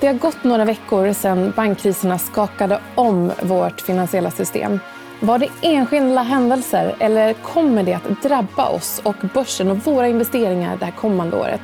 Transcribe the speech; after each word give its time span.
Det 0.00 0.06
har 0.06 0.14
gått 0.14 0.44
några 0.44 0.64
veckor 0.64 1.12
sedan 1.12 1.52
bankkriserna 1.56 2.18
skakade 2.18 2.80
om 2.94 3.32
vårt 3.42 3.80
finansiella 3.80 4.30
system. 4.30 4.80
Var 5.20 5.38
det 5.38 5.48
enskilda 5.62 6.22
händelser 6.22 6.94
eller 6.98 7.32
kommer 7.32 7.82
det 7.82 7.94
att 7.94 8.22
drabba 8.22 8.68
oss 8.68 9.00
och 9.04 9.16
börsen 9.34 9.70
och 9.70 9.76
våra 9.76 10.08
investeringar 10.08 10.76
det 10.76 10.84
här 10.84 10.92
kommande 10.92 11.36
året? 11.36 11.60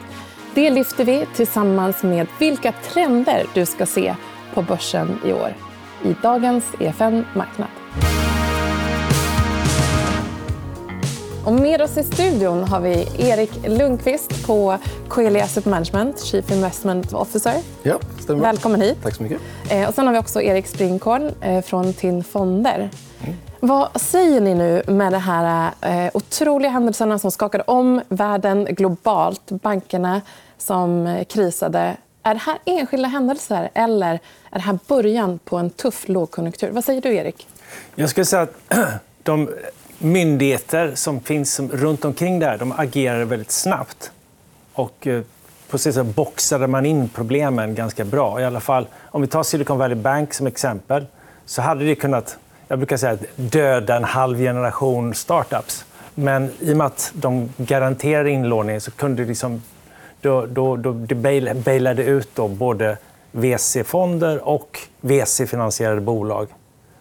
Det 0.55 0.71
lyfter 0.71 1.05
vi 1.05 1.27
tillsammans 1.35 2.03
med 2.03 2.27
vilka 2.39 2.73
trender 2.73 3.47
du 3.55 3.67
ska 3.67 3.87
se 3.87 4.15
på 4.55 4.63
börsen 4.63 5.19
i 5.25 5.33
år 5.33 5.55
i 6.05 6.15
dagens 6.23 6.65
EFN 6.81 7.25
Marknad. 7.35 7.86
Och 11.47 11.53
med 11.53 11.83
oss 11.83 11.97
i 11.97 12.03
studion 12.03 12.65
har 12.65 12.81
vi 12.81 13.09
Erik 13.19 13.51
Lundqvist 13.67 14.47
på 14.47 14.79
Coeli 15.09 15.41
Asset 15.41 15.65
Management, 15.65 16.25
Chief 16.25 16.51
Investment 16.51 17.13
Officer. 17.13 17.55
Ja, 17.83 17.99
stämmer. 18.21 18.41
Välkommen 18.41 18.81
hit. 18.81 18.99
Tack 19.03 19.15
så 19.15 19.23
mycket. 19.23 19.41
Eh, 19.71 19.89
och 19.89 19.95
sen 19.95 20.07
har 20.07 20.13
vi 20.13 20.19
också 20.19 20.43
Erik 20.43 20.67
Springhorn 20.67 21.33
eh, 21.41 21.63
från 21.63 21.93
TIN 21.93 22.25
Fonder. 22.25 22.91
Mm. 23.25 23.37
Vad 23.61 24.01
säger 24.01 24.41
ni 24.41 24.55
nu 24.55 24.83
med 24.87 25.13
de 25.13 25.19
här 25.19 25.73
eh, 25.81 26.11
otroliga 26.15 26.71
händelserna 26.71 27.19
som 27.19 27.31
skakade 27.31 27.65
om 27.67 28.01
världen 28.09 28.65
globalt? 28.65 29.51
Bankerna 29.51 30.21
som 30.59 31.19
krisade. 31.29 31.97
Är 32.23 32.35
det 32.35 32.41
här 32.41 32.59
enskilda 32.65 33.09
händelser 33.09 33.71
eller 33.75 34.13
är 34.51 34.59
det 34.59 34.61
här 34.61 34.79
början 34.87 35.39
på 35.45 35.57
en 35.57 35.71
tuff 35.71 36.09
lågkonjunktur? 36.09 36.71
Vad 36.71 36.85
säger 36.85 37.01
du, 37.01 37.15
Erik? 37.15 37.49
Jag 37.95 38.11
skulle 38.11 38.25
säga 38.25 38.43
att 38.43 38.55
de 39.23 39.49
myndigheter 39.99 40.95
som 40.95 41.21
finns 41.21 41.61
runt 41.61 42.05
omkring 42.05 42.39
där 42.39 42.59
de 42.59 42.73
agerar 42.73 43.25
väldigt 43.25 43.51
snabbt. 43.51 44.11
Och 44.73 45.07
eh, 45.07 45.23
på 45.71 45.79
så 45.79 45.93
sätt 45.93 46.07
boxade 46.07 46.67
man 46.67 46.87
in 46.87 47.09
problemen 47.09 47.75
ganska 47.75 48.05
bra. 48.05 48.41
I 48.41 48.45
alla 48.45 48.61
fall, 48.61 48.87
om 49.05 49.23
vi 49.23 49.29
tar 49.29 49.43
Silicon 49.43 49.79
Valley 49.79 49.97
Bank 49.97 50.35
som 50.35 50.47
exempel 50.47 51.07
så 51.47 51.63
hade 51.63 51.85
det 51.85 51.95
kunnat 51.95 52.39
jag 52.69 52.79
brukar 52.79 52.97
säga 52.97 53.19
döda 53.37 53.97
en 53.97 54.05
halv 54.05 54.39
generation 54.39 55.15
startups. 55.15 55.85
Men 56.15 56.51
i 56.61 56.73
och 56.73 56.77
med 56.77 56.87
att 56.87 57.13
de 57.15 57.53
garanterade 57.57 58.31
inlåning 58.31 58.81
så 58.81 58.91
kunde 58.91 59.23
det 59.23 59.29
liksom, 59.29 59.63
då, 60.21 60.47
då, 60.47 60.77
då 60.77 60.93
det 60.93 61.15
bailade 61.55 62.05
ut 62.05 62.29
då 62.35 62.49
både 62.49 62.99
VC-fonder 63.33 64.49
och 64.49 64.79
VC-finansierade 65.01 66.01
bolag. 66.01 66.49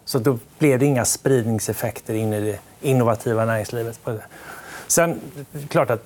Så 0.05 0.19
då 0.19 0.37
blev 0.59 0.79
det 0.79 0.85
inga 0.85 1.05
spridningseffekter 1.05 2.13
in 2.13 2.33
i 2.33 2.41
det 2.41 2.59
innovativa 2.81 3.45
näringslivet. 3.45 3.99
Sen 4.87 5.21
klart 5.69 5.89
att 5.89 6.03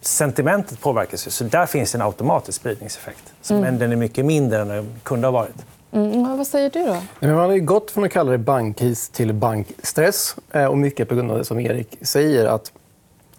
sentimentet 0.00 0.80
påverkas, 0.80 1.34
så 1.34 1.44
där 1.44 1.66
finns 1.66 1.94
en 1.94 2.02
automatisk 2.02 2.60
spridningseffekt. 2.60 3.32
Mm. 3.50 3.62
Men 3.62 3.78
den 3.78 3.92
är 3.92 3.96
mycket 3.96 4.24
mindre 4.24 4.60
än 4.60 4.68
den 4.68 4.94
kunde 5.02 5.26
ha 5.26 5.32
varit. 5.32 5.54
Mm, 5.92 6.36
vad 6.36 6.46
säger 6.46 6.70
du? 6.70 6.84
då? 6.86 7.26
Man 7.26 7.50
har 7.50 7.58
gått 7.58 7.90
från 7.90 8.04
att 8.04 8.12
kalla 8.12 8.30
det 8.30 8.38
bankkris 8.38 9.08
till 9.08 9.32
bankstress. 9.32 10.36
Eh, 10.52 10.64
och 10.64 10.78
mycket 10.78 11.08
på 11.08 11.14
grund 11.14 11.30
av 11.30 11.38
det 11.38 11.44
som 11.44 11.60
Erik 11.60 11.98
säger. 12.02 12.44
att 12.46 12.72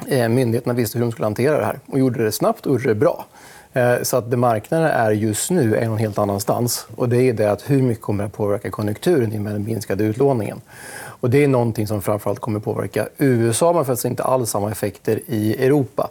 eh, 0.08 0.30
Myndigheterna 0.30 0.74
visste 0.74 0.98
hur 0.98 1.06
de 1.06 1.12
skulle 1.12 1.26
hantera 1.26 1.58
det 1.58 1.66
här 1.66 1.80
och 1.86 2.00
gjorde 2.00 2.24
det 2.24 2.32
snabbt 2.32 2.66
och 2.66 2.72
gjorde 2.72 2.88
det 2.88 2.96
bra. 2.96 3.26
Eh, 3.74 4.02
så 4.02 4.18
att 4.18 4.32
det 4.32 4.38
marknaden 4.38 4.88
är 4.88 5.12
just 5.12 5.52
nu 5.52 5.76
är 5.76 5.86
någon 5.86 5.98
helt 5.98 6.18
annanstans. 6.18 6.88
Och 6.96 7.10
det 7.10 7.18
är 7.18 7.34
det 7.34 7.52
att 7.52 7.70
hur 7.70 7.82
mycket 7.82 8.04
kommer 8.04 8.24
att 8.24 8.34
påverka 8.34 8.72
konjunkturen 8.72 9.34
i 9.34 9.40
med 9.40 9.54
den 9.54 9.64
minskade 9.64 10.04
utlåningen. 10.04 10.62
Och 11.06 11.30
det 11.30 11.44
är 11.44 11.48
någonting 11.48 11.88
som 11.88 12.02
framförallt 12.02 12.40
kommer 12.40 12.58
att 12.58 12.66
påverka 12.66 13.08
USA 13.18 13.74
men 13.74 13.86
faktiskt 13.86 14.06
inte 14.06 14.24
alls 14.24 14.50
samma 14.50 14.72
effekter 14.72 15.20
i 15.28 15.66
Europa. 15.66 16.10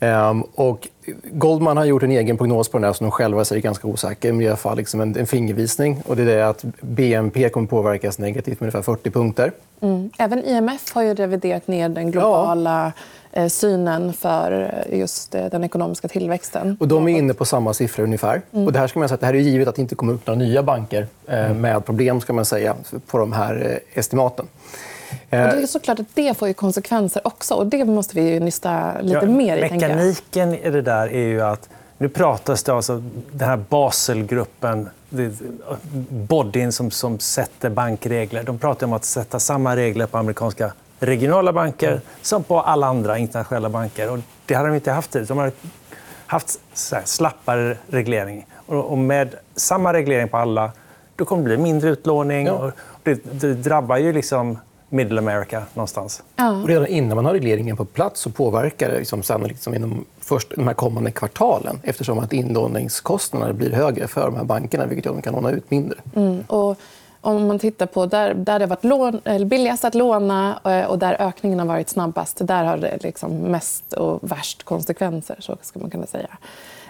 Ehm, 0.00 0.42
och 0.42 0.88
Goldman 1.32 1.76
har 1.76 1.84
gjort 1.84 2.02
en 2.02 2.10
egen 2.10 2.36
prognos 2.36 2.68
på 2.68 2.78
den 2.78 2.84
här 2.84 2.92
som 2.92 3.04
de 3.04 3.10
själva 3.10 3.44
säger 3.44 3.60
är 3.60 3.62
ganska 3.62 3.88
osäker. 3.88 4.32
Men 4.32 4.40
i 4.40 4.48
alla 4.48 4.56
fall 4.56 4.76
liksom 4.76 5.00
en, 5.00 5.16
en 5.16 5.26
fingervisning. 5.26 6.02
Och 6.06 6.16
det 6.16 6.22
är 6.22 6.26
det 6.26 6.48
att 6.48 6.64
BNP 6.80 7.48
kommer 7.48 7.66
påverkas 7.66 8.18
negativt 8.18 8.60
med 8.60 8.66
ungefär 8.66 8.82
40 8.82 9.10
punkter. 9.10 9.52
Mm. 9.80 10.10
Även 10.18 10.44
IMF 10.44 10.94
har 10.94 11.02
ju 11.02 11.14
reviderat 11.14 11.68
ner 11.68 11.88
den 11.88 12.10
globala 12.10 12.92
ja. 12.96 13.02
Eh, 13.36 13.48
synen 13.48 14.12
för 14.12 14.74
just 14.92 15.34
eh, 15.34 15.46
den 15.46 15.64
ekonomiska 15.64 16.08
tillväxten. 16.08 16.76
Och 16.80 16.88
de 16.88 17.08
är 17.08 17.18
inne 17.18 17.34
på 17.34 17.44
samma 17.44 17.74
siffror 17.74 18.04
ungefär. 18.04 18.42
Mm. 18.52 18.66
Och 18.66 18.72
det 18.72 18.78
här 18.78 18.86
ska 18.86 18.98
man 18.98 19.08
säga 19.08 19.14
att 19.14 19.20
det 19.20 19.26
här 19.26 19.34
är 19.34 19.38
givet 19.38 19.68
att 19.68 19.74
det 19.74 19.82
inte 19.82 19.94
kommer 19.94 20.12
upp 20.12 20.26
några 20.26 20.38
nya 20.38 20.62
banker 20.62 21.06
eh, 21.26 21.44
mm. 21.44 21.60
med 21.60 21.84
problem 21.84 22.20
ska 22.20 22.32
man 22.32 22.44
säga, 22.44 22.76
på 23.06 23.18
de 23.18 23.32
här 23.32 23.80
estimaten. 23.94 24.46
Och 25.10 25.16
det 25.30 25.62
är 25.62 25.66
såklart 25.66 26.00
att 26.00 26.06
det 26.14 26.38
får 26.38 26.52
konsekvenser 26.52 27.26
också. 27.26 27.54
Och 27.54 27.66
det 27.66 27.84
måste 27.84 28.16
vi 28.16 28.40
nysta 28.40 29.00
lite 29.00 29.18
ja, 29.22 29.26
mer 29.26 29.56
i. 29.56 29.60
Mekaniken 29.60 30.54
i 30.54 30.70
det 30.70 30.82
där 30.82 31.08
är 31.12 31.26
ju 31.26 31.40
att 31.40 31.68
nu 31.98 32.08
pratas 32.08 32.62
det 32.62 32.72
alltså 32.72 33.02
den 33.32 33.48
här 33.48 33.56
Baselgruppen, 33.56 34.88
bodyn 36.08 36.72
som, 36.72 36.90
som 36.90 37.18
sätter 37.18 37.70
bankregler. 37.70 38.42
De 38.42 38.58
pratar 38.58 38.86
om 38.86 38.92
att 38.92 39.04
sätta 39.04 39.40
samma 39.40 39.76
regler 39.76 40.06
på 40.06 40.18
amerikanska 40.18 40.72
regionala 41.06 41.52
banker 41.52 42.00
som 42.22 42.42
på 42.44 42.60
alla 42.60 42.86
andra 42.86 43.18
internationella 43.18 43.68
banker. 43.68 44.10
Och 44.10 44.18
det 44.46 44.54
hade 44.54 44.68
de 44.68 44.74
inte 44.74 44.90
haft 44.90 45.10
tidigare. 45.10 45.28
De 45.28 45.38
har 45.38 45.52
haft 46.26 46.60
slappare 47.04 47.76
reglering. 47.86 48.46
Och 48.66 48.98
med 48.98 49.34
samma 49.54 49.92
reglering 49.92 50.28
på 50.28 50.36
alla 50.36 50.72
då 51.16 51.24
kommer 51.24 51.42
det 51.42 51.48
bli 51.48 51.56
mindre 51.56 51.90
utlåning. 51.90 52.46
Ja. 52.46 52.52
Och 52.52 52.72
det, 53.02 53.40
det 53.40 53.54
drabbar 53.54 53.96
ju 53.96 54.12
liksom 54.12 54.58
Middle 54.88 55.18
America 55.18 55.62
någonstans. 55.74 56.22
Ja. 56.36 56.62
redan 56.66 56.86
innan 56.86 57.16
man 57.16 57.24
har 57.24 57.32
regleringen 57.32 57.76
på 57.76 57.84
plats 57.84 58.20
så 58.20 58.30
påverkar 58.30 58.88
det 58.90 58.98
liksom 58.98 59.22
sannolikt 59.22 59.54
liksom 59.54 59.74
inom 59.74 60.04
först 60.20 60.52
de 60.56 60.66
här 60.66 60.74
kommande 60.74 61.10
kvartalen 61.10 61.80
eftersom 61.82 62.18
att 62.18 62.32
inlåningskostnaderna 62.32 63.52
blir 63.52 63.70
högre 63.70 64.08
för 64.08 64.24
de 64.24 64.36
här 64.36 64.44
bankerna 64.44 64.86
vilket 64.86 65.04
gör 65.04 65.12
att 65.12 65.18
de 65.18 65.22
kan 65.22 65.34
låna 65.34 65.50
ut 65.50 65.70
mindre. 65.70 65.98
Mm. 66.16 66.40
Och 66.46 66.78
om 67.24 67.46
man 67.46 67.58
tittar 67.58 67.86
på 67.86 68.06
där, 68.06 68.34
där 68.34 68.58
det 68.58 68.64
har 68.64 68.68
varit 68.68 68.84
lån, 68.84 69.20
billigast 69.48 69.84
att 69.84 69.94
låna 69.94 70.60
eh, 70.64 70.84
och 70.84 70.98
där 70.98 71.16
ökningen 71.18 71.58
har 71.58 71.66
varit 71.66 71.88
snabbast 71.88 72.38
där 72.40 72.64
har 72.64 72.76
det 72.76 73.02
liksom 73.02 73.32
mest 73.36 73.92
och 73.92 74.18
värst 74.22 74.62
konsekvenser. 74.62 75.36
Så 75.40 75.56
ska 75.62 75.80
man 75.80 75.90
kunna 75.90 76.06
säga. 76.06 76.28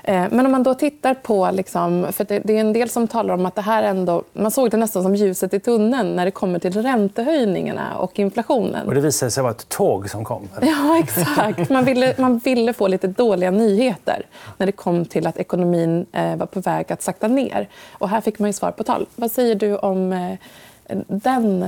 Eh, 0.07 0.27
men 0.31 0.47
om 0.47 0.53
man 0.53 0.63
då 0.63 0.75
tittar 0.75 1.15
på... 1.15 1.51
Liksom, 1.53 2.07
för 2.13 2.25
det 2.25 2.57
är 2.57 2.61
en 2.61 2.73
del 2.73 2.89
som 2.89 3.09
talar 3.09 3.35
om 3.35 3.47
att 3.47 3.55
det 3.55 3.63
här 3.63 3.83
ändå... 3.83 4.23
Man 4.33 4.51
såg 4.51 4.71
det 4.71 4.77
nästan 4.77 5.03
som 5.03 5.15
ljuset 5.15 5.55
i 5.55 5.61
tunneln 5.61 6.17
när 6.17 6.25
det 6.25 6.31
kommer 6.31 6.59
till 6.59 6.83
räntehöjningarna 6.83 7.99
och 7.99 8.19
inflationen. 8.19 8.87
Och 8.89 8.95
det 8.95 9.01
visade 9.01 9.31
sig 9.31 9.43
vara 9.43 9.53
ett 9.53 9.69
tåg 9.69 10.11
som 10.11 10.25
kom. 10.25 10.49
Ja, 10.63 10.99
exakt. 10.99 11.71
Man 11.71 11.85
ville, 11.85 12.15
man 12.19 12.39
ville 12.39 12.73
få 12.73 12.89
lite 12.89 13.07
dåliga 13.07 13.51
nyheter 13.51 14.27
när 14.59 14.67
det 14.67 14.73
kom 14.73 15.05
till 15.05 15.27
att 15.27 15.39
ekonomin 15.39 16.07
eh, 16.13 16.37
var 16.37 16.47
på 16.47 16.61
väg 16.61 16.93
att 16.93 17.03
sakta 17.03 17.29
ner. 17.29 17.69
Och 17.93 18.09
här 18.09 18.21
fick 18.21 18.39
man 18.39 18.49
ju 18.49 18.53
svar 18.53 18.71
på 18.71 18.85
tal. 18.85 19.07
Vad 19.17 19.31
säger 19.31 19.55
du 19.55 19.77
om 19.77 20.13
eh, 20.13 20.35
den 21.07 21.65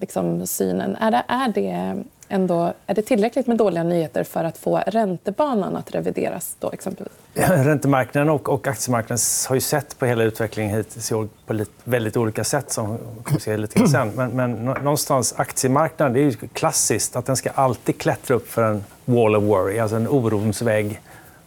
liksom, 0.00 0.46
synen? 0.46 0.96
Är 0.96 1.10
det, 1.10 1.22
är 1.28 1.48
det 1.48 2.04
ändå, 2.34 2.72
är 2.86 2.94
det 2.94 3.02
tillräckligt 3.02 3.46
med 3.46 3.56
dåliga 3.56 3.82
nyheter 3.82 4.24
för 4.24 4.44
att 4.44 4.58
få 4.58 4.82
räntebanan 4.86 5.76
att 5.76 5.94
revideras? 5.94 6.56
Då, 6.60 6.70
exempelvis? 6.72 7.12
Räntemarknaden 7.34 8.30
och, 8.30 8.48
och 8.48 8.66
aktiemarknaden 8.66 9.18
har 9.48 9.54
ju 9.54 9.60
sett 9.60 9.98
på 9.98 10.06
hela 10.06 10.24
utvecklingen 10.24 10.76
hittills 10.76 11.10
i 11.12 11.14
år 11.14 11.28
på 11.46 11.52
lite, 11.52 11.72
väldigt 11.84 12.16
olika 12.16 12.44
sätt. 12.44 12.72
som 12.72 12.98
se 13.40 13.56
lite 13.56 13.88
sen. 13.88 14.10
Men, 14.16 14.30
men 14.30 14.64
någonstans 14.64 15.34
aktiemarknaden 15.36 16.12
det 16.12 16.20
är 16.20 16.24
ju 16.24 16.32
klassiskt 16.52 17.16
att 17.16 17.26
den 17.26 17.36
ska 17.36 17.50
alltid 17.50 17.98
klättra 17.98 18.36
upp 18.36 18.48
för 18.48 18.62
en 18.62 18.84
wall 19.04 19.36
of 19.36 19.44
worry, 19.44 19.78
alltså 19.78 19.96
en 19.96 20.08
orons 20.08 20.62
vägg. 20.62 21.00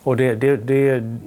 Och 0.03 0.17
det, 0.17 0.35
det, 0.35 0.57
det, 0.57 1.17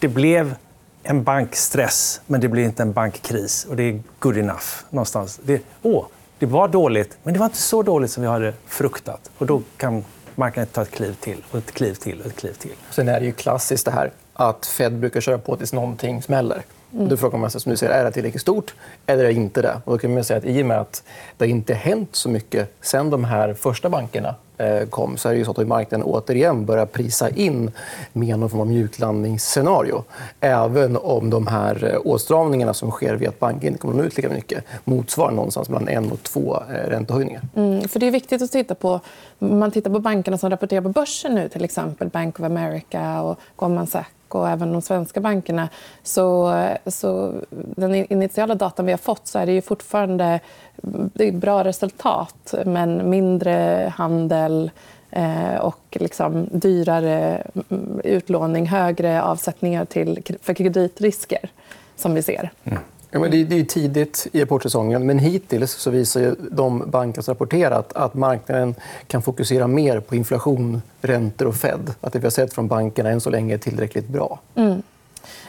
det 0.00 0.08
blev 0.08 0.54
en 1.02 1.22
bankstress, 1.22 2.20
men 2.26 2.40
det 2.40 2.48
blir 2.48 2.64
inte 2.64 2.82
en 2.82 2.92
bankkris. 2.92 3.66
Och 3.70 3.76
det 3.76 3.82
är 3.82 4.02
good 4.18 4.36
enough. 4.36 4.66
någonstans. 4.90 5.40
Det, 5.42 5.62
åh, 5.82 6.04
det 6.40 6.46
var 6.46 6.68
dåligt, 6.68 7.18
men 7.22 7.34
det 7.34 7.40
var 7.40 7.46
inte 7.46 7.58
så 7.58 7.82
dåligt 7.82 8.10
som 8.10 8.22
vi 8.22 8.28
hade 8.28 8.52
fruktat. 8.66 9.30
Och 9.38 9.46
då 9.46 9.62
kan 9.76 10.04
marknaden 10.34 10.68
ta 10.72 10.82
ett 10.82 10.90
kliv 10.90 11.14
till, 11.14 11.44
och 11.50 11.58
ett 11.58 11.72
kliv 11.72 11.94
till 11.94 12.20
och 12.20 12.26
ett 12.26 12.36
kliv 12.36 12.52
till. 12.52 12.74
Sen 12.90 13.08
är 13.08 13.20
det 13.20 13.26
ju 13.26 13.32
klassiskt 13.32 13.84
det 13.84 13.90
här 13.90 14.10
att 14.32 14.66
Fed 14.66 14.98
brukar 14.98 15.20
köra 15.20 15.38
på 15.38 15.56
tills 15.56 15.72
någonting 15.72 16.22
smäller. 16.22 16.62
Mm. 16.92 17.08
Då 17.08 17.16
frågar 17.16 17.38
man 17.38 17.50
sig 17.50 17.60
som 17.60 17.70
du 17.70 17.76
säger, 17.76 17.92
är 17.92 18.04
det 18.04 18.12
tillräckligt 18.12 18.42
stort 18.42 18.74
eller 19.06 19.24
är 19.24 19.28
det 19.28 19.34
inte 19.34 19.62
det? 19.62 19.80
Och 19.84 19.92
då 19.92 19.98
kan 19.98 20.14
man 20.14 20.24
säga 20.24 20.38
att 20.38 20.44
I 20.44 20.62
och 20.62 20.66
med 20.66 20.80
att 20.80 21.02
det 21.36 21.48
inte 21.48 21.74
hänt 21.74 22.16
så 22.16 22.28
mycket 22.28 22.74
sen 22.80 23.10
de 23.10 23.24
här 23.24 23.54
första 23.54 23.88
bankerna 23.88 24.34
Eh, 24.60 24.88
kom 24.88 25.16
så 25.16 25.28
är 25.28 25.34
det 25.34 25.44
så 25.44 25.50
att 25.50 25.68
marknaden 25.68 26.06
återigen 26.06 26.66
börjar 26.66 26.86
prisa 26.86 27.30
in 27.30 27.70
med 28.12 28.38
någon 28.38 28.50
form 28.50 28.60
av 28.60 28.66
mjuklandningsscenario. 28.66 30.04
Även 30.40 30.96
om 30.96 31.30
de 31.30 31.46
här 31.46 31.92
eh, 31.92 32.00
åtstramningarna 32.04 32.74
som 32.74 32.90
sker 32.90 33.14
via 33.14 33.28
att 33.28 33.38
banken 33.38 33.68
inte 33.68 33.78
kommer 33.78 34.02
ut 34.02 34.16
lika 34.16 34.28
mycket 34.28 34.64
motsvarar 34.84 35.32
någonstans 35.32 35.68
mellan 35.68 35.88
en 35.88 36.12
och 36.12 36.22
två 36.22 36.62
eh, 36.70 36.90
räntehöjningar. 36.90 37.42
Mm, 37.56 37.88
för 37.88 38.00
det 38.00 38.06
är 38.06 38.10
viktigt 38.10 38.42
att 38.42 38.52
titta 38.52 38.74
på... 38.74 39.00
Man 39.38 39.70
tittar 39.70 39.90
på 39.90 39.98
bankerna 39.98 40.38
som 40.38 40.50
rapporterar 40.50 40.82
på 40.82 40.88
börsen 40.88 41.34
nu, 41.34 41.48
till 41.48 41.64
exempel 41.64 42.08
Bank 42.08 42.40
of 42.40 42.46
America 42.46 43.22
och 43.22 43.38
Goldman 43.56 43.86
Sachs 43.86 44.19
och 44.34 44.48
även 44.48 44.72
de 44.72 44.82
svenska 44.82 45.20
bankerna. 45.20 45.68
Så, 46.02 46.54
så 46.86 47.32
den 47.50 47.94
initiala 47.94 48.54
datan 48.54 48.86
vi 48.86 48.92
har 48.92 48.98
fått 48.98 49.26
så 49.26 49.38
är 49.38 49.46
det 49.46 49.52
ju 49.52 49.62
fortfarande 49.62 50.40
det 50.82 51.28
är 51.28 51.32
bra 51.32 51.64
resultat, 51.64 52.54
men 52.66 53.10
mindre 53.10 53.92
handel 53.96 54.70
eh, 55.10 55.56
och 55.56 55.96
liksom 56.00 56.48
dyrare 56.52 57.42
mm, 57.70 58.00
utlåning, 58.04 58.66
högre 58.66 59.22
avsättningar 59.22 59.84
till, 59.84 60.22
för 60.42 60.54
kreditrisker 60.54 61.50
som 61.96 62.14
vi 62.14 62.22
ser. 62.22 62.50
Mm. 62.64 62.78
Ja, 63.10 63.18
men 63.18 63.30
det 63.30 63.58
är 63.58 63.64
tidigt 63.64 64.26
i 64.32 64.42
rapportsäsongen, 64.42 65.06
men 65.06 65.18
hittills 65.18 65.72
så 65.72 65.90
visar 65.90 66.34
de 66.50 66.90
banker 66.90 67.22
som 67.22 67.34
rapporterat 67.34 67.92
att 67.92 68.14
marknaden 68.14 68.74
kan 69.06 69.22
fokusera 69.22 69.66
mer 69.66 70.00
på 70.00 70.14
inflation, 70.14 70.82
räntor 71.00 71.46
och 71.46 71.54
Fed. 71.54 71.94
Att 72.00 72.12
det 72.12 72.18
vi 72.18 72.26
har 72.26 72.30
sett 72.30 72.52
från 72.52 72.68
bankerna 72.68 73.10
än 73.10 73.20
så 73.20 73.30
länge 73.30 73.54
är 73.54 73.58
tillräckligt 73.58 74.08
bra. 74.08 74.38
Mm. 74.54 74.82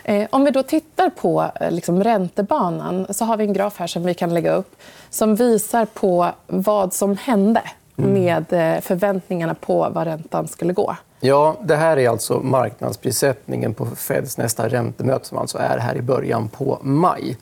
Eh, 0.04 0.28
om 0.30 0.44
vi 0.44 0.52
då 0.52 0.63
tittar 0.63 1.10
på 1.10 1.52
eh, 1.62 1.72
liksom, 1.72 2.04
räntebanan 2.04 3.08
så 3.10 3.25
har 3.25 3.38
vi 3.38 3.44
en 3.44 3.54
graf 3.54 3.80
här 3.80 3.88
som 3.88 4.04
vi 4.04 4.13
kan 4.13 4.34
lägga 4.34 4.54
upp 4.54 4.75
som 5.10 5.36
visar 5.36 5.86
på 5.86 6.30
vad 6.48 6.94
som 6.94 7.18
hände 7.18 7.62
mm. 7.98 8.13
med 8.13 8.54
eh, 8.54 8.81
förväntningarna 8.81 9.54
på 9.54 9.90
vad 9.94 10.08
räntan 10.08 10.48
skulle 10.48 10.74
gå. 10.74 10.96
Ja, 11.24 11.56
det 11.64 11.76
här 11.76 11.98
är 11.98 12.10
alltså 12.10 12.40
marknadsprissättningen 12.40 13.74
på 13.74 13.86
Feds 13.86 14.38
nästa 14.38 14.68
räntemöte 14.70 15.28
som 15.28 15.38
alltså 15.38 15.58
är 15.58 15.78
här 15.78 15.96
i 15.96 16.02
början 16.02 16.50
på 16.50 16.80
maj. 16.82 17.38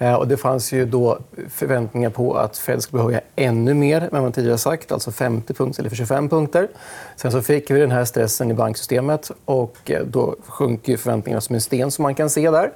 Eh, 0.00 0.14
och 0.14 0.28
det 0.28 0.36
fanns 0.36 0.72
ju 0.72 0.86
då 0.86 1.18
förväntningar 1.48 2.10
på 2.10 2.34
att 2.34 2.58
Fed 2.58 2.82
skulle 2.82 3.02
höja 3.02 3.20
ännu 3.36 3.74
mer 3.74 4.08
än 4.12 4.22
man 4.22 4.32
tidigare 4.32 4.58
sagt, 4.58 4.92
alltså 4.92 5.10
50 5.10 5.54
punkter 5.54 5.82
eller 5.82 5.96
25 5.96 6.28
punkter. 6.28 6.68
Sen 7.16 7.32
så 7.32 7.42
fick 7.42 7.70
vi 7.70 7.80
den 7.80 7.90
här 7.90 8.04
stressen 8.04 8.50
i 8.50 8.54
banksystemet 8.54 9.30
och 9.44 9.90
eh, 9.90 10.02
då 10.04 10.36
sjunker 10.46 10.96
förväntningarna 10.96 11.40
som 11.40 11.54
en 11.54 11.60
sten 11.60 11.90
som 11.90 12.02
man 12.02 12.14
kan 12.14 12.30
se 12.30 12.50
där. 12.50 12.72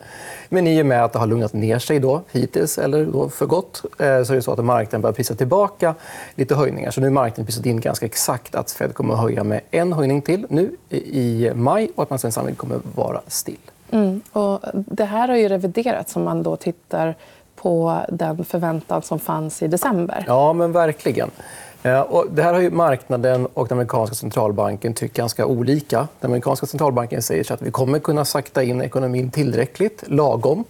Men 0.48 0.66
i 0.66 0.82
och 0.82 0.86
med 0.86 1.04
att 1.04 1.12
det 1.12 1.18
har 1.18 1.26
lugnat 1.26 1.52
ner 1.52 1.78
sig 1.78 2.00
då, 2.00 2.22
hittills, 2.32 2.78
eller 2.78 3.04
då 3.04 3.28
för 3.28 3.46
gott, 3.46 3.82
eh, 3.84 4.22
så 4.22 4.32
är 4.32 4.34
det 4.34 4.42
så 4.42 4.52
att 4.52 4.64
marknaden 4.64 5.00
börjar 5.00 5.14
prisa 5.14 5.34
tillbaka 5.34 5.94
lite 6.34 6.54
höjningar. 6.54 6.90
Så 6.90 7.00
nu 7.00 7.06
har 7.06 7.12
marknaden 7.12 7.46
prisat 7.46 7.66
in 7.66 7.80
ganska 7.80 8.06
exakt 8.06 8.54
att 8.54 8.70
Fed 8.70 8.94
kommer 8.94 9.14
att 9.14 9.20
höja 9.20 9.44
med 9.44 9.60
en 9.70 9.92
höjning 9.92 10.22
till 10.22 10.46
nu 10.48 10.76
i 10.88 11.50
maj 11.54 11.90
och 11.94 12.02
att 12.02 12.10
man 12.10 12.18
sen 12.18 12.32
sannolikt 12.32 12.58
kommer 12.58 12.76
att 12.76 12.96
vara 12.96 13.20
still. 13.26 13.58
Mm. 13.94 14.20
Och 14.32 14.60
det 14.72 15.04
här 15.04 15.28
har 15.28 15.36
ju 15.36 15.48
reviderats 15.48 16.16
om 16.16 16.24
man 16.24 16.42
då 16.42 16.56
tittar 16.56 17.14
på 17.56 18.00
den 18.08 18.44
förväntan 18.44 19.02
som 19.02 19.18
fanns 19.18 19.62
i 19.62 19.68
december. 19.68 20.24
Ja, 20.26 20.52
men 20.52 20.72
verkligen. 20.72 21.30
Eh, 21.84 22.00
och 22.00 22.26
det 22.30 22.42
här 22.42 22.52
har 22.52 22.60
ju 22.60 22.70
marknaden 22.70 23.46
och 23.46 23.68
den 23.68 23.78
amerikanska 23.78 24.14
centralbanken 24.14 24.94
tyckt 24.94 25.16
ganska 25.16 25.46
olika. 25.46 26.08
Den 26.20 26.30
amerikanska 26.30 26.66
centralbanken 26.66 27.22
säger 27.22 27.52
att 27.52 27.62
vi 27.62 27.70
kommer 27.70 27.98
kunna 27.98 28.24
sakta 28.24 28.62
in 28.62 28.82
ekonomin 28.82 29.30
tillräckligt, 29.30 30.04
lagom 30.06 30.64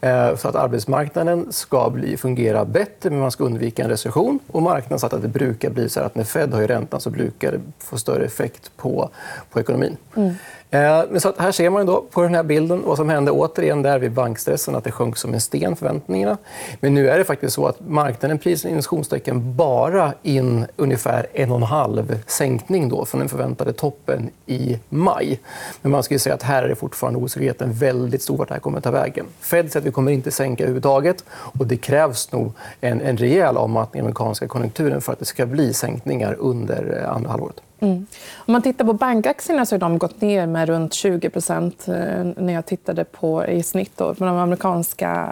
eh, 0.00 0.36
så 0.36 0.48
att 0.48 0.54
arbetsmarknaden 0.54 1.52
ska 1.52 1.90
bli, 1.90 2.16
fungera 2.16 2.64
bättre, 2.64 3.10
men 3.10 3.18
man 3.18 3.30
ska 3.30 3.44
undvika 3.44 3.84
en 3.84 3.90
recession. 3.90 4.38
Och 4.46 4.62
marknaden 4.62 4.98
sagt 4.98 5.14
att 5.14 5.22
det 5.22 5.28
brukar 5.28 5.70
bli 5.70 5.88
så 5.88 6.00
att 6.00 6.14
när 6.14 6.24
Fed 6.24 6.54
höjer 6.54 6.68
räntan 6.68 7.00
så 7.00 7.10
brukar 7.10 7.52
det 7.52 7.60
få 7.78 7.98
större 7.98 8.24
effekt 8.24 8.70
på, 8.76 9.10
på 9.50 9.60
ekonomin. 9.60 9.96
Mm. 10.16 10.34
Eh, 10.70 11.02
men 11.10 11.20
så 11.20 11.32
här 11.38 11.52
ser 11.52 11.70
man 11.70 11.86
då 11.86 12.04
på 12.10 12.22
den 12.22 12.34
här 12.34 12.42
bilden 12.42 12.82
vad 12.86 12.96
som 12.96 13.08
hände 13.08 13.30
återigen 13.30 13.82
där 13.82 13.98
vid 13.98 14.12
bankstressen, 14.12 14.74
att 14.74 14.84
det 14.84 14.90
sjönk 14.90 15.16
som 15.16 15.34
en 15.34 15.40
sten, 15.40 15.76
förväntningarna. 15.76 16.38
Men 16.80 16.94
nu 16.94 17.10
är 17.10 17.18
det 17.18 17.24
faktiskt 17.24 17.54
så 17.54 17.66
att 17.66 17.80
marknaden 17.80 18.38
prisar 18.38 19.34
bara 19.34 20.12
in 20.22 20.66
ungefär 20.76 21.26
en 21.32 21.50
och 21.50 21.56
en 21.56 21.62
halv 21.62 22.22
sänkning 22.26 22.88
då 22.88 23.04
från 23.04 23.18
den 23.18 23.28
förväntade 23.28 23.72
toppen 23.72 24.30
i 24.46 24.78
maj. 24.88 25.40
Men 25.82 25.92
man 25.92 26.02
skulle 26.02 26.20
säga 26.20 26.34
att 26.34 26.42
här 26.42 26.62
är 26.62 26.68
det 26.68 26.74
fortfarande 26.74 27.18
osäkerheten 27.18 27.72
väldigt 27.72 28.22
stor 28.22 28.36
vart 28.36 28.48
det 28.48 28.54
här 28.54 28.60
kommer 28.60 28.78
att 28.78 28.84
ta 28.84 28.90
vägen. 28.90 29.26
Fed 29.40 29.72
säger 29.72 29.82
att 29.82 29.86
vi 29.86 29.92
kommer 29.92 30.12
inte 30.12 30.30
sänka 30.30 30.64
överhuvudtaget 30.64 31.24
och 31.30 31.66
det 31.66 31.76
krävs 31.76 32.32
nog 32.32 32.52
en, 32.80 33.00
en 33.00 33.16
rejäl 33.16 33.56
avmattning 33.56 33.98
i 33.98 34.02
den 34.02 34.06
amerikanska 34.06 34.48
konjunkturen 34.48 35.00
för 35.00 35.12
att 35.12 35.18
det 35.18 35.24
ska 35.24 35.46
bli 35.46 35.74
sänkningar 35.74 36.36
under 36.38 37.02
eh, 37.02 37.14
andra 37.14 37.30
halvåret. 37.30 37.60
Mm. 37.80 38.06
Om 38.36 38.52
man 38.52 38.62
tittar 38.62 38.84
på 38.84 38.92
bankaktierna 38.92 39.66
så 39.66 39.74
har 39.74 39.80
de 39.80 39.98
gått 39.98 40.20
ner 40.20 40.46
med 40.46 40.68
runt 40.68 40.94
20 40.94 41.26
eh, 41.26 41.62
när 42.36 42.52
jag 42.52 42.66
tittade 42.66 43.04
på 43.04 43.46
i 43.46 43.62
snitt 43.62 43.92
då, 43.96 44.14
på 44.14 44.24
de 44.24 44.36
amerikanska 44.36 45.28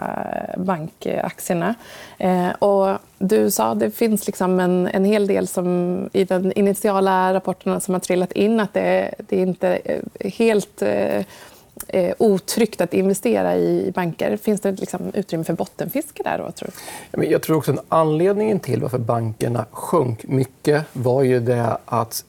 eh, 0.53 0.61
bankaktierna. 0.61 1.75
Eh, 2.17 2.49
och 2.49 2.97
du 3.17 3.51
sa 3.51 3.71
att 3.71 3.79
det 3.79 3.91
finns 3.91 4.27
liksom 4.27 4.59
en, 4.59 4.87
en 4.87 5.05
hel 5.05 5.27
del 5.27 5.47
som, 5.47 6.09
i 6.13 6.23
de 6.23 6.51
initiala 6.55 7.33
rapporterna 7.33 7.79
som 7.79 7.93
har 7.93 8.01
trillat 8.01 8.31
in 8.31 8.59
att 8.59 8.73
det, 8.73 9.13
det 9.17 9.37
är 9.37 9.41
inte 9.41 9.79
är 9.83 10.29
helt 10.29 10.81
eh, 10.81 12.13
otryggt 12.17 12.81
att 12.81 12.93
investera 12.93 13.57
i 13.57 13.91
banker. 13.95 14.37
Finns 14.37 14.61
det 14.61 14.71
liksom 14.71 15.01
utrymme 15.13 15.43
för 15.43 15.53
bottenfiske 15.53 16.23
där? 16.23 16.37
Då, 16.37 16.51
tror 16.51 16.69
du? 17.11 17.25
Jag 17.25 17.41
tror 17.41 17.57
också 17.57 17.71
att 17.71 17.85
anledningen 17.89 18.59
till 18.59 18.81
varför 18.81 18.97
bankerna 18.97 19.65
sjönk 19.71 20.23
mycket 20.23 20.85
var 20.93 21.23
ju 21.23 21.39
det 21.39 21.77
att 21.85 22.25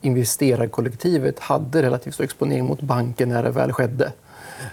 investerarkollektivet 0.00 1.38
hade 1.38 1.82
relativt 1.82 2.14
stor 2.14 2.24
exponering 2.24 2.64
mot 2.64 2.80
banken 2.80 3.28
när 3.28 3.42
det 3.42 3.50
väl 3.50 3.72
skedde. 3.72 4.12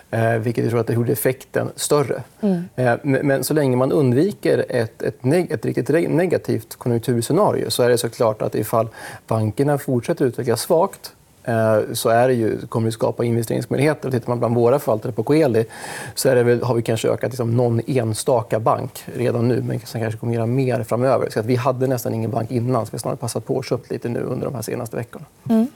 Eh, 0.09 0.33
vilket 0.33 0.63
jag 0.63 0.71
tror 0.71 0.79
att 0.81 0.88
det 0.88 0.94
gjorde 0.94 1.11
effekten 1.11 1.69
större. 1.75 2.23
Mm. 2.41 2.63
Eh, 2.75 2.97
men 3.03 3.44
så 3.44 3.53
länge 3.53 3.77
man 3.77 3.91
undviker 3.91 4.65
ett, 4.69 5.01
ett, 5.01 5.23
neg 5.23 5.51
ett 5.51 5.65
riktigt 5.65 5.89
negativt 6.09 6.75
konjunkturscenario 6.75 7.69
så 7.69 7.83
är 7.83 7.89
det 7.89 7.97
såklart 7.97 8.41
att 8.41 8.55
ifall 8.55 8.88
bankerna 9.27 9.77
fortsätter 9.77 10.25
utvecklas 10.25 10.61
svagt 10.61 11.13
Eh, 11.47 11.94
så 11.94 12.09
är 12.09 12.27
det 12.27 12.33
ju, 12.33 12.67
kommer 12.67 12.85
det 12.85 12.91
skapa 12.91 13.25
investeringsmöjligheter. 13.25 14.11
Tittar 14.11 14.29
man 14.29 14.39
bland 14.39 14.55
våra 14.55 14.79
förvaltare 14.79 15.11
på 15.11 15.23
Coeli 15.23 15.65
så 16.15 16.29
är 16.29 16.35
det 16.35 16.44
väl, 16.44 16.63
har 16.63 16.75
vi 16.75 16.81
kanske 16.81 17.09
ökat 17.09 17.31
liksom 17.31 17.57
någon 17.57 17.81
enstaka 17.88 18.59
bank 18.59 19.03
redan 19.05 19.47
nu 19.47 19.61
men 19.61 19.79
sen 19.79 20.01
kanske 20.01 20.19
kommer 20.19 20.33
göra 20.33 20.45
mer 20.45 20.83
framöver. 20.83 21.29
Så 21.29 21.39
att 21.39 21.45
vi 21.45 21.55
hade 21.55 21.88
nästan 21.88 22.13
ingen 22.13 22.31
bank 22.31 22.51
innan 22.51 22.85
så 22.85 22.91
vi 22.91 22.95
har 22.95 22.99
snarare 22.99 23.17
passat 23.17 23.45
på 23.45 23.55
och 23.55 23.65
köpt 23.65 23.91
lite 23.91 24.09
nu 24.09 24.19
under 24.19 24.45
de 24.45 24.55
här 24.55 24.61
senaste 24.61 24.95
veckorna. 24.95 25.25
Mm. 25.49 25.67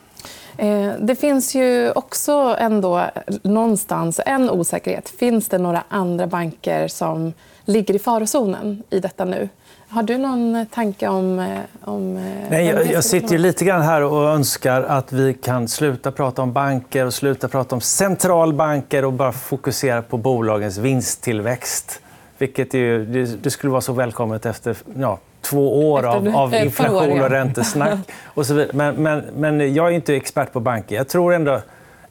Eh, 0.58 0.94
det 1.00 1.16
finns 1.16 1.56
ju 1.56 1.92
också 1.92 2.56
ändå 2.60 3.06
någonstans 3.44 4.20
en 4.26 4.50
osäkerhet. 4.50 5.10
Finns 5.10 5.48
det 5.48 5.58
några 5.58 5.84
andra 5.90 6.28
banker 6.28 6.88
som 6.88 7.34
ligger 7.66 7.96
i 7.96 8.00
farozonen 8.00 8.84
i 8.90 9.00
detta 9.00 9.26
nu? 9.26 9.50
Har 9.92 10.04
du 10.04 10.18
någon 10.18 10.66
tanke 10.66 11.08
om... 11.08 11.40
Eh, 11.40 11.60
om 11.82 12.18
eh, 12.18 12.24
Nej, 12.50 12.66
jag, 12.66 12.86
jag 12.86 13.04
sitter 13.04 13.38
lite 13.38 13.66
grann 13.66 13.82
här 13.82 14.04
och 14.04 14.30
önskar 14.30 14.82
att 14.82 15.14
vi 15.14 15.34
kan 15.34 15.68
sluta 15.68 16.12
prata 16.12 16.42
om 16.42 16.54
banker 16.54 17.06
och 17.06 17.14
sluta 17.14 17.48
prata 17.48 17.76
om 17.76 17.82
centralbanker 17.82 19.06
och 19.06 19.14
bara 19.14 19.32
fokusera 19.32 20.02
på 20.02 20.18
bolagens 20.18 20.78
vinsttillväxt. 20.78 22.02
Vilket 22.38 22.74
ju, 22.74 23.06
det, 23.06 23.44
det 23.44 23.52
skulle 23.52 23.72
vara 23.72 23.82
så 23.82 23.94
välkommet 23.94 24.46
efter 24.46 24.78
ja, 24.96 25.20
två 25.42 25.92
år 25.92 26.04
av, 26.04 26.36
av 26.36 26.56
inflation 26.56 27.22
och 27.22 27.30
räntesnack. 27.30 28.00
Och 28.26 28.46
så 28.46 28.54
vidare. 28.54 28.72
Men, 28.74 28.96
men, 28.96 29.20
men 29.36 29.74
jag 29.74 29.88
är 29.88 29.92
inte 29.92 30.16
expert 30.16 30.54
på 30.54 30.60
banker. 30.60 30.96
Jag 30.96 31.08
tror 31.08 31.34
ändå... 31.34 31.62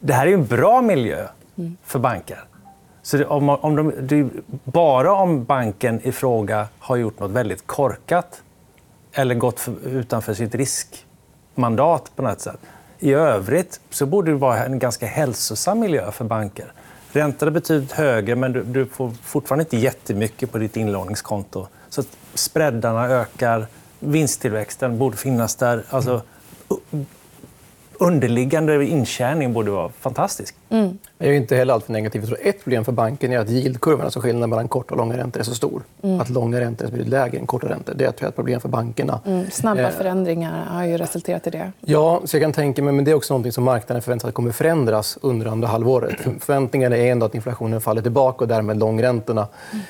Det 0.01 0.13
här 0.13 0.27
är 0.27 0.35
en 0.35 0.47
bra 0.47 0.83
miljö 0.83 1.27
för 1.85 1.99
banker. 1.99 2.45
Så 3.03 3.17
det, 3.17 3.27
om, 3.27 3.49
om 3.49 3.77
de, 3.77 3.93
det 4.01 4.31
bara 4.65 5.13
om 5.13 5.45
banken 5.45 6.01
i 6.03 6.13
fråga 6.13 6.69
har 6.79 6.97
gjort 6.97 7.21
nåt 7.21 7.31
väldigt 7.31 7.67
korkat 7.67 8.43
eller 9.13 9.35
gått 9.35 9.61
för, 9.61 9.75
utanför 9.87 10.35
sitt 10.35 10.55
riskmandat 10.55 12.13
på 12.17 12.23
något 12.23 12.41
sätt. 12.41 12.61
I 12.99 13.13
övrigt 13.13 13.81
så 13.91 14.07
borde 14.07 14.31
det 14.31 14.37
vara 14.37 14.65
en 14.65 14.79
ganska 14.79 15.07
hälsosam 15.07 15.79
miljö 15.79 16.11
för 16.13 16.25
banker. 16.25 16.73
Räntan 17.13 17.49
är 17.49 17.53
betydligt 17.53 17.93
högre, 17.93 18.37
men 18.37 18.53
du, 18.53 18.63
du 18.63 18.87
får 18.87 19.11
fortfarande 19.11 19.63
inte 19.63 19.77
jättemycket 19.77 20.53
på 20.53 20.59
ditt 20.59 20.77
inlåningskonto. 20.77 21.67
Så 21.89 22.03
spreadarna 22.35 23.09
ökar. 23.09 23.67
Vinsttillväxten 23.99 24.99
borde 24.99 25.17
finnas 25.17 25.57
där. 25.57 25.85
Alltså, 25.91 26.23
underliggande 28.01 28.87
intjäning 28.87 29.53
borde 29.53 29.71
vara 29.71 29.89
fantastisk. 29.89 30.55
Mm. 30.69 30.99
Jag 31.19 31.29
är 31.29 31.33
inte 31.33 31.57
heller 31.57 31.75
alltför 31.75 31.93
negativ. 31.93 32.23
Jag 32.23 32.29
tror 32.29 32.39
ett 32.43 32.63
problem 32.63 32.85
för 32.85 32.93
banken 32.93 33.33
är 33.33 33.39
att 33.39 33.51
yieldkurvan, 33.51 34.05
alltså 34.05 34.21
skillnaden 34.21 34.51
mellan 34.51 34.69
korta 34.69 34.95
och 34.95 34.99
långa 34.99 35.17
räntor, 35.17 35.41
är 35.41 35.45
så 35.45 35.55
stor. 35.55 35.83
Mm. 36.03 36.21
Att 36.21 36.31
långa 36.31 36.61
räntor 36.61 36.87
är 36.87 37.05
lägre 37.05 37.39
än 37.39 37.47
korta 37.47 37.69
räntor. 37.69 37.95
Det 37.97 38.23
är 38.23 38.29
ett 38.29 38.37
problem 38.37 38.61
för 38.61 38.69
bankerna. 38.69 39.21
Mm. 39.27 39.51
Snabba 39.51 39.81
eh, 39.81 39.91
förändringar 39.91 40.65
har 40.65 40.85
ju 40.85 40.97
resulterat 40.97 41.47
i 41.47 41.51
det. 41.51 41.73
Ja, 41.81 42.23
så 42.25 42.37
jag 42.37 42.43
kan 42.43 42.53
tänka 42.53 42.83
mig, 42.83 42.93
men 42.93 43.05
det 43.05 43.11
är 43.11 43.15
också 43.15 43.39
något 43.39 43.55
som 43.55 43.65
marknaden 43.65 44.03
förväntar 44.03 44.29
sig 44.29 44.33
kommer 44.33 44.53
förändras 44.53 45.19
under 45.23 45.47
andra 45.47 45.69
halvåret. 45.69 46.21
Förväntningarna 46.41 46.97
är 46.97 47.13
ändå 47.13 47.27
att 47.27 47.35
inflationen 47.35 47.81
faller 47.81 48.03
tillbaka 48.03 48.45
och 48.45 48.49
därmed 48.49 48.79
långräntorna. 48.79 49.49
Mm 49.73 49.85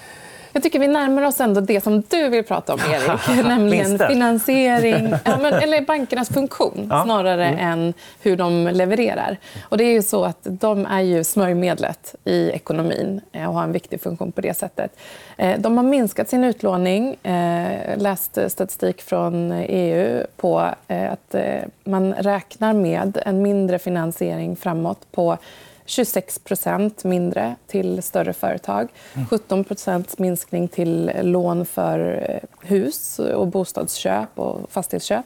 jag 0.52 0.62
tycker 0.62 0.78
vi 0.78 0.88
närmar 0.88 1.22
oss 1.22 1.40
ändå 1.40 1.60
det 1.60 1.80
som 1.80 2.02
du 2.08 2.28
vill 2.28 2.44
prata 2.44 2.74
om, 2.74 2.80
Erik. 2.80 3.44
nämligen 3.44 3.98
finansiering, 3.98 5.14
ja, 5.24 5.38
men, 5.38 5.54
eller 5.54 5.80
bankernas 5.80 6.28
funktion 6.28 6.86
ja. 6.90 7.04
snarare 7.04 7.46
mm. 7.46 7.72
än 7.72 7.94
hur 8.22 8.36
de 8.36 8.68
levererar. 8.72 9.36
Och 9.68 9.78
det 9.78 9.84
är 9.84 9.92
ju 9.92 10.02
så 10.02 10.24
att 10.24 10.38
de 10.42 10.86
är 10.86 11.00
ju 11.00 11.24
smörjmedlet 11.24 12.14
i 12.24 12.50
ekonomin 12.50 13.20
eh, 13.32 13.48
och 13.48 13.54
har 13.54 13.62
en 13.62 13.72
viktig 13.72 14.00
funktion 14.00 14.32
på 14.32 14.40
det 14.40 14.54
sättet. 14.54 14.96
Eh, 15.36 15.58
de 15.58 15.76
har 15.76 15.84
minskat 15.84 16.28
sin 16.28 16.44
utlåning. 16.44 17.14
Eh, 17.22 17.98
läst 17.98 18.38
statistik 18.48 19.02
från 19.02 19.52
EU 19.52 20.26
på 20.36 20.58
att 20.58 21.34
man 21.84 22.14
räknar 22.14 22.72
med 22.72 23.22
en 23.26 23.42
mindre 23.42 23.78
finansiering 23.78 24.56
framåt 24.56 25.12
på 25.12 25.38
26% 25.90 27.06
mindre 27.06 27.56
till 27.66 28.02
större 28.02 28.32
företag. 28.32 28.88
17% 29.30 30.14
minskning 30.18 30.68
till 30.68 31.12
lån 31.22 31.66
för 31.66 31.98
eh, 32.28 32.68
hus 32.68 33.18
och 33.18 33.46
bostadsköp 33.46 34.38
och 34.38 34.70
fastighetsköp. 34.70 35.24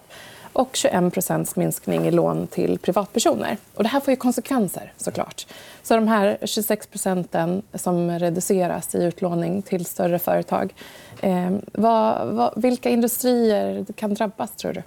och 0.52 0.72
21% 0.72 1.58
minskning 1.58 2.06
i 2.06 2.10
lån 2.10 2.46
till 2.46 2.78
privatpersoner. 2.78 3.56
Och 3.74 3.82
det 3.82 3.88
här 3.88 4.00
får 4.00 4.10
ju 4.10 4.16
konsekvenser. 4.16 4.92
såklart. 4.96 5.46
Så 5.82 5.94
de 5.94 6.08
här 6.08 6.38
26 6.42 6.86
procenten 6.86 7.62
som 7.74 8.10
reduceras 8.10 8.94
i 8.94 9.04
utlåning 9.04 9.62
till 9.62 9.84
större 9.84 10.18
företag... 10.18 10.74
Eh, 11.20 11.50
vad, 11.72 12.28
vad, 12.28 12.52
vilka 12.56 12.90
industrier 12.90 13.86
kan 13.96 14.14
drabbas, 14.14 14.50
tror 14.50 14.72
du? 14.72 14.82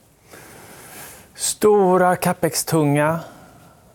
Stora, 1.35 2.15
capex-tunga. 2.15 3.19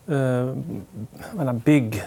Eh, 0.08 1.52
bygg 1.52 2.02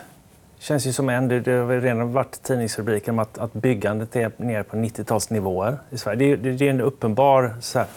känns 0.59 0.87
ju 0.87 0.93
som 0.93 1.09
en. 1.09 1.27
Det 1.27 1.51
har 1.51 1.81
redan 1.81 2.13
varit 2.13 2.43
tidningsrubriker 2.43 3.11
om 3.11 3.19
att, 3.19 3.37
att 3.37 3.53
byggandet 3.53 4.15
är 4.15 4.31
nere 4.37 4.63
på 4.63 4.77
90-talsnivåer 4.77 5.77
i 5.89 5.97
Sverige. 5.97 6.35
Det, 6.35 6.51
det, 6.51 6.65
är 6.65 6.69
en 6.69 6.81
uppenbar... 6.81 7.55
Så 7.59 7.79
här, 7.79 7.87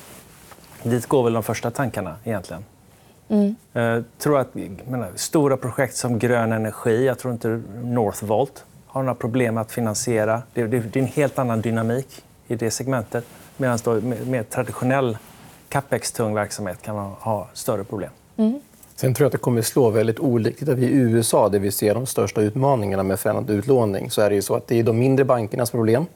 dit 0.83 1.07
går 1.07 1.25
väl 1.25 1.33
de 1.33 1.43
första 1.43 1.71
tankarna 1.71 2.17
egentligen. 2.25 2.65
Mm. 3.29 3.57
Eh, 3.73 4.03
tror 4.19 4.39
att 4.39 4.55
menar, 4.89 5.09
stora 5.15 5.57
projekt 5.57 5.97
som 5.97 6.19
grön 6.19 6.53
energi, 6.53 7.07
jag 7.07 7.19
tror 7.19 7.33
inte 7.33 7.63
Northvolt 7.83 8.65
har 8.87 9.03
några 9.03 9.15
problem 9.15 9.57
att 9.57 9.73
finansiera. 9.73 10.43
Det, 10.55 10.67
det, 10.67 10.79
det 10.79 10.99
är 10.99 11.03
en 11.03 11.09
helt 11.09 11.39
annan 11.39 11.61
dynamik 11.61 12.25
i 12.47 12.57
det 12.57 12.71
segmentet. 12.71 13.25
Medan 13.57 13.79
med, 13.85 14.27
med 14.27 14.51
traditionell 14.51 15.19
capex-tung 15.69 16.35
verksamhet 16.35 16.83
kan 16.83 16.95
man 16.95 17.11
ha 17.11 17.49
större 17.53 17.85
problem. 17.85 18.11
Mm. 18.37 18.61
Sen 19.01 19.15
tror 19.15 19.25
jag 19.25 19.29
att 19.29 19.33
det 19.33 19.39
kommer 19.39 19.63
slå 19.63 19.91
väldigt 19.91 20.19
olikt. 20.19 20.59
Tittar 20.59 20.75
vi 20.75 20.87
i 20.87 20.95
USA, 20.95 21.49
där 21.49 21.59
vi 21.59 21.71
ser 21.71 21.95
de 21.95 22.07
största 22.07 22.41
utmaningarna 22.41 23.03
med 23.03 23.21
förändrad 23.21 23.51
utlåning, 23.51 24.11
så 24.11 24.23
är 24.23 24.29
det 24.29 24.35
ju 24.35 24.43
så 24.43 24.55
att 24.55 24.67
det 24.67 24.79
är 24.79 24.83
de 24.83 24.99
mindre 24.99 25.25
bankernas 25.25 25.71
problem. 25.71 26.07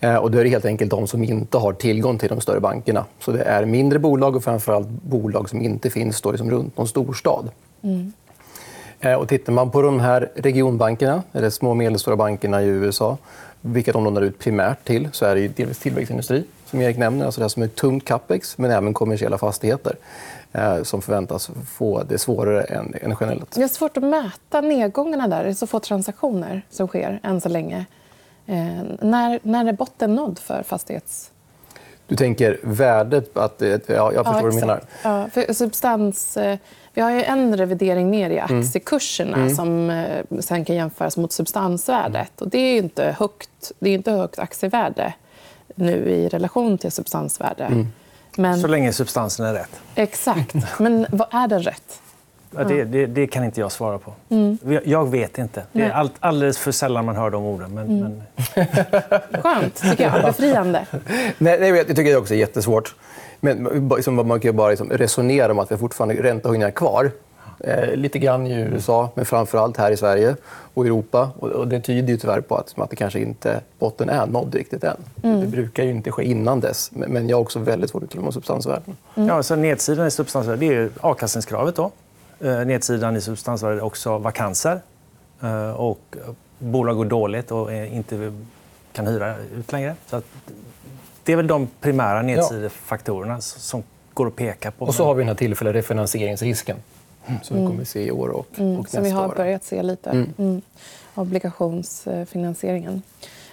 Eh, 0.00 0.16
och 0.16 0.30
då 0.30 0.38
är 0.38 0.44
det 0.44 0.50
helt 0.50 0.64
enkelt 0.64 0.90
de 0.90 1.06
som 1.06 1.22
inte 1.22 1.58
har 1.58 1.72
tillgång 1.72 2.18
till 2.18 2.28
de 2.28 2.40
större 2.40 2.60
bankerna. 2.60 3.04
Så 3.20 3.32
det 3.32 3.42
är 3.42 3.64
mindre 3.64 3.98
bolag 3.98 4.36
och 4.36 4.44
framförallt 4.44 4.88
bolag 4.88 5.48
som 5.48 5.62
inte 5.62 5.90
finns 5.90 6.20
då 6.20 6.30
liksom 6.30 6.50
runt 6.50 6.76
någon 6.76 6.88
storstad. 6.88 7.50
Mm. 7.82 8.12
Eh, 9.00 9.14
och 9.14 9.28
tittar 9.28 9.52
man 9.52 9.70
på 9.70 9.82
de 9.82 10.00
här 10.00 10.30
regionbankerna, 10.34 11.22
eller 11.32 11.50
små 11.50 11.70
och 11.70 11.76
medelstora 11.76 12.16
bankerna 12.16 12.62
i 12.62 12.66
USA 12.66 13.18
vilka 13.60 13.92
de 13.92 14.04
lånar 14.04 14.22
ut 14.22 14.38
primärt 14.38 14.84
till, 14.84 15.08
så 15.12 15.24
är 15.24 15.34
det 15.34 15.48
delvis 15.48 15.78
tillväxtindustri, 15.78 16.44
som 16.66 16.80
Erik 16.80 16.96
nämner. 16.96 17.26
Alltså 17.26 17.40
det 17.40 17.50
som 17.50 17.62
är 17.62 17.68
tungt 17.68 18.04
capex, 18.04 18.58
men 18.58 18.70
även 18.70 18.94
kommersiella 18.94 19.38
fastigheter 19.38 19.96
som 20.82 21.02
förväntas 21.02 21.50
få 21.76 22.02
det 22.02 22.18
svårare 22.18 22.62
än, 22.62 22.94
än 23.02 23.16
generellt. 23.20 23.54
Det 23.54 23.62
är 23.62 23.68
svårt 23.68 23.96
att 23.96 24.02
mäta 24.02 24.60
nedgångarna 24.60 25.28
där. 25.28 25.44
Det 25.44 25.50
är 25.50 25.54
så 25.54 25.66
få 25.66 25.80
transaktioner 25.80 26.62
som 26.70 26.88
sker 26.88 27.20
än 27.22 27.40
så 27.40 27.48
länge. 27.48 27.86
Eh, 28.46 28.82
när, 29.00 29.40
när 29.42 29.64
är 29.64 29.72
botten 29.72 30.14
nådd 30.14 30.38
för 30.38 30.62
fastighets... 30.62 31.30
Du 32.08 32.16
tänker 32.16 32.60
värdet? 32.62 33.36
Att, 33.36 33.54
ja, 33.60 33.66
jag 33.66 33.80
förstår 33.86 34.34
ja, 34.34 34.42
vad 34.42 34.52
du 34.52 34.60
menar. 34.60 34.80
Ja, 35.02 35.28
för 35.32 35.52
substans, 35.52 36.36
eh, 36.36 36.58
vi 36.94 37.02
har 37.02 37.10
ju 37.10 37.22
en 37.22 37.56
revidering 37.56 38.10
ner 38.10 38.30
i 38.30 38.38
mm. 38.38 38.60
aktiekurserna 38.60 39.36
mm. 39.36 39.54
som 39.54 39.90
eh, 39.90 40.40
sen 40.40 40.64
kan 40.64 40.76
jämföras 40.76 41.16
mot 41.16 41.32
substansvärdet. 41.32 42.40
Och 42.40 42.48
det 42.48 42.58
är 42.58 42.78
inte 42.78 43.16
högt, 43.18 43.72
det 43.78 43.90
är 43.90 43.94
inte 43.94 44.12
högt 44.12 44.38
aktievärde 44.38 45.14
nu 45.74 46.10
i 46.10 46.28
relation 46.28 46.78
till 46.78 46.92
substansvärde. 46.92 47.64
Mm. 47.64 47.86
Men... 48.36 48.60
Så 48.60 48.66
länge 48.66 48.92
substansen 48.92 49.46
är 49.46 49.54
rätt. 49.54 49.80
Exakt. 49.94 50.54
Men 50.78 51.06
vad 51.10 51.28
är 51.30 51.48
den 51.48 51.62
rätt? 51.62 52.00
Ja, 52.56 52.64
det, 52.64 52.84
det, 52.84 53.06
det, 53.06 53.26
kan 53.26 53.44
inte 53.44 53.60
jag 53.60 53.72
svara 53.72 53.98
på. 53.98 54.12
Mm. 54.28 54.58
Jag 54.84 55.10
vet 55.10 55.38
inte. 55.38 55.62
Det 55.72 55.82
är 55.82 55.90
all, 55.90 56.10
alldeles 56.20 56.58
för 56.58 56.72
sällan 56.72 57.04
man 57.04 57.16
hör 57.16 57.30
de 57.30 57.44
orden. 57.44 57.74
Men, 57.74 57.86
mm. 57.86 58.22
men... 58.54 58.66
Skönt, 59.42 59.74
tycker 59.74 60.04
jag. 60.04 60.22
Befriande. 60.22 60.86
nej, 61.38 61.60
nej, 61.60 61.68
jag 61.70 61.86
tycker 61.86 62.04
det 62.04 62.16
också 62.16 62.34
är 62.34 62.38
jättesvårt. 62.38 62.94
Men 63.40 63.88
liksom, 63.96 64.28
man 64.28 64.40
kan 64.40 64.56
bara 64.56 64.70
liksom 64.70 64.90
resonera 64.90 65.52
om 65.52 65.58
att 65.58 65.72
vi 65.72 65.76
fortfarande 65.76 66.22
räntehöjningar 66.22 66.70
kvar. 66.70 67.10
Eh, 67.58 67.96
lite 67.96 68.18
grann 68.18 68.46
i 68.46 68.54
USA, 68.54 69.10
men 69.14 69.24
framför 69.24 69.58
allt 69.58 69.76
här 69.76 69.90
i 69.90 69.96
Sverige 69.96 70.36
och 70.74 70.86
Europa. 70.86 71.30
Och 71.38 71.68
det 71.68 71.80
tyder 71.80 72.08
ju 72.08 72.16
tyvärr 72.16 72.40
på 72.40 72.56
att, 72.56 72.74
att 72.78 72.90
det 72.90 72.96
kanske 72.96 73.20
inte 73.20 73.60
botten 73.78 74.08
är 74.08 74.26
nådd 74.26 74.54
riktigt 74.54 74.84
än. 74.84 74.96
Mm. 75.22 75.40
Det 75.40 75.46
brukar 75.46 75.84
ju 75.84 75.90
inte 75.90 76.12
ske 76.12 76.24
innan 76.24 76.60
dess. 76.60 76.90
Men 76.92 77.28
jag 77.28 77.36
har 77.36 77.42
också 77.42 77.58
väldigt 77.58 77.90
svårt 77.90 78.02
att 78.02 78.10
tro 78.10 78.32
substansvärden. 78.32 78.96
Mm. 79.14 79.28
Ja, 79.28 79.42
så 79.42 79.56
nedsidan 79.56 80.06
i 80.06 80.10
substansvärdet 80.10 80.62
är 80.62 80.90
avkastningskravet. 81.00 81.76
Då. 81.76 81.90
Eh, 82.40 82.58
nedsidan 82.58 83.16
i 83.16 83.20
substansvärdet 83.20 83.80
är 83.80 83.84
också 83.84 84.18
vakanser. 84.18 84.80
Eh, 85.42 85.70
och 85.70 86.16
bolag 86.58 86.96
går 86.96 87.04
dåligt 87.04 87.50
och 87.50 87.72
inte 87.72 88.32
kan 88.92 89.06
hyra 89.06 89.34
ut 89.58 89.72
längre. 89.72 89.94
Så 90.06 90.22
det 91.24 91.32
är 91.32 91.36
väl 91.36 91.46
de 91.46 91.68
primära 91.80 92.22
nedsidefaktorerna 92.22 93.40
som 93.40 93.82
går 94.14 94.26
att 94.26 94.36
peka 94.36 94.70
på. 94.70 94.84
Och 94.84 94.94
så 94.94 95.04
har 95.04 95.14
vi 95.14 95.20
den 95.20 95.28
här 95.28 95.34
tillfälliga 95.34 95.74
refinansieringsrisken 95.74 96.76
som 97.42 97.60
vi 97.60 97.66
kommer 97.66 97.82
att 97.82 97.88
se 97.88 98.06
i 98.06 98.10
år 98.10 98.28
och, 98.28 98.48
mm. 98.58 98.72
och 98.72 98.82
nästa 98.82 98.96
Som 98.96 99.04
vi 99.04 99.10
har 99.10 99.28
börjat 99.28 99.64
se 99.64 99.82
lite. 99.82 100.10
Mm. 100.10 100.32
Mm. 100.38 100.62
Obligationsfinansieringen. 101.14 103.02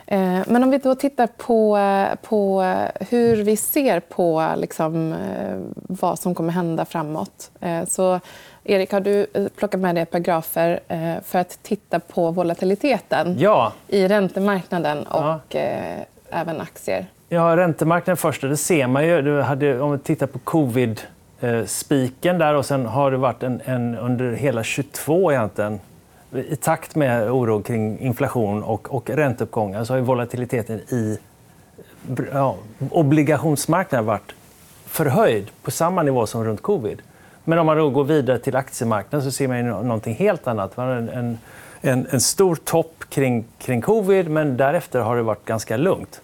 Eh, 0.06 0.40
men 0.48 0.64
om 0.64 0.70
vi 0.70 0.78
då 0.78 0.96
tittar 0.96 1.28
på, 1.28 1.80
på 2.22 2.64
hur 3.10 3.44
vi 3.44 3.58
ser 3.58 4.00
på 4.00 4.54
liksom, 4.58 5.14
eh, 5.14 5.58
vad 5.74 6.20
som 6.20 6.36
kommer 6.36 6.54
hända 6.54 6.86
framåt. 6.86 7.52
Eh, 7.60 7.86
så, 7.86 8.20
Erik, 8.64 8.92
har 8.92 9.00
du 9.00 9.28
plockat 9.56 9.80
med 9.80 9.96
dig 9.96 10.02
ett 10.02 10.12
par 10.12 10.20
grafer 10.20 10.80
för 11.24 11.40
att 11.40 11.60
titta 11.64 12.00
på 12.00 12.32
volatiliteten 12.32 13.36
ja. 13.40 13.74
i 13.88 14.08
räntemarknaden 14.08 15.04
och 15.04 15.56
ja. 15.56 15.70
även 16.30 16.62
aktier? 16.62 17.06
Ja, 17.30 17.58
räntemarknaden 17.58 18.18
först. 18.18 18.42
Det 18.42 18.58
ser 18.58 18.88
man 18.88 19.08
ju. 19.08 19.22
Du 19.22 19.42
hade, 19.42 19.82
om 19.82 19.92
vi 19.92 19.98
tittar 19.98 20.28
på 20.28 20.40
covid 20.40 21.02
Eh, 21.44 21.66
spiken 21.66 22.38
där 22.38 22.56
och 22.56 22.66
sen 22.66 22.86
har 22.86 23.12
det 23.12 23.18
varit 23.18 23.44
en, 23.44 23.62
en, 23.66 23.98
under 23.98 24.32
hela 24.32 24.64
22 24.64 25.32
egentligen 25.32 25.80
i 26.32 26.56
takt 26.56 26.96
med 26.96 27.32
oro 27.32 27.62
kring 27.62 28.00
inflation 28.00 28.64
och, 28.64 28.96
och 28.96 29.10
ränteuppgångar 29.10 29.84
så 29.84 29.94
har 29.94 30.00
volatiliteten 30.02 30.80
i 30.80 31.20
ja, 32.34 32.56
obligationsmarknaden 32.92 34.06
varit 34.06 34.32
förhöjd 34.86 35.52
på 35.64 35.72
samma 35.72 36.04
nivå 36.04 36.28
som 36.28 36.46
runt 36.46 36.62
covid. 36.62 37.02
Men 37.44 37.60
om 37.60 37.66
man 37.66 37.78
då 37.78 37.90
går 37.90 38.04
vidare 38.04 38.40
till 38.40 38.56
aktiemarknaden 38.56 39.26
så 39.26 39.32
ser 39.32 39.48
man 39.48 39.88
något 39.88 40.06
helt 40.06 40.48
annat. 40.48 40.78
Man 40.78 40.88
har 40.88 40.96
en, 40.96 41.38
en, 41.82 42.08
en 42.12 42.22
stor 42.22 42.56
topp 42.56 43.04
kring, 43.10 43.46
kring 43.58 43.82
covid, 43.82 44.30
men 44.30 44.58
därefter 44.58 45.00
har 45.00 45.16
det 45.16 45.22
varit 45.24 45.46
ganska 45.46 45.78
lugnt. 45.78 46.22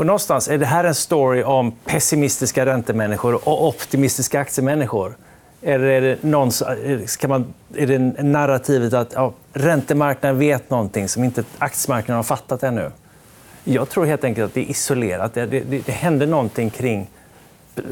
Och 0.00 0.06
någonstans 0.06 0.48
är 0.48 0.58
det 0.58 0.66
här 0.66 0.84
en 0.84 0.94
story 0.94 1.42
om 1.42 1.72
pessimistiska 1.72 2.66
räntemänniskor 2.66 3.48
och 3.48 3.68
optimistiska 3.68 4.40
aktiemänniskor. 4.40 5.16
Eller 5.62 5.84
är 5.84 6.00
det, 6.00 6.22
någon, 6.22 6.52
ska 7.06 7.28
man, 7.28 7.54
är 7.74 7.86
det 7.86 7.98
narrativet 8.22 8.92
att 8.92 9.12
ja, 9.12 9.32
räntemarknaden 9.52 10.38
vet 10.38 10.70
någonting 10.70 11.08
som 11.08 11.24
inte 11.24 11.44
aktiemarknaden 11.58 12.16
har 12.16 12.22
fattat 12.22 12.62
ännu? 12.62 12.90
Jag 13.64 13.88
tror 13.88 14.04
helt 14.04 14.24
enkelt 14.24 14.46
att 14.46 14.54
det 14.54 14.60
är 14.60 14.70
isolerat. 14.70 15.34
Det, 15.34 15.46
det, 15.46 15.86
det 15.86 15.92
hände 15.92 16.26
någonting 16.26 16.70
kring 16.70 17.10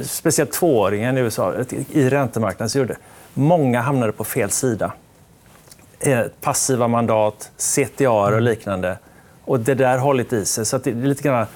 speciellt 0.02 0.52
tvååringen 0.52 1.18
i 1.18 1.20
USA 1.20 1.54
i 1.90 2.08
räntemarknaden. 2.08 2.70
Så 2.70 2.78
gjorde 2.78 2.96
många 3.34 3.80
hamnade 3.80 4.12
på 4.12 4.24
fel 4.24 4.50
sida. 4.50 4.92
Eh, 6.00 6.20
passiva 6.40 6.88
mandat, 6.88 7.50
CTA 7.56 8.10
och 8.10 8.28
mm. 8.28 8.42
liknande. 8.42 8.98
Och 9.44 9.60
det 9.60 9.74
där 9.74 9.90
har 9.90 9.98
hållit 9.98 10.32
i 10.32 10.44
sig. 10.44 10.66
Så 10.66 10.78
det 10.78 10.90
är 10.90 10.94
lite 10.94 11.22
grann 11.22 11.46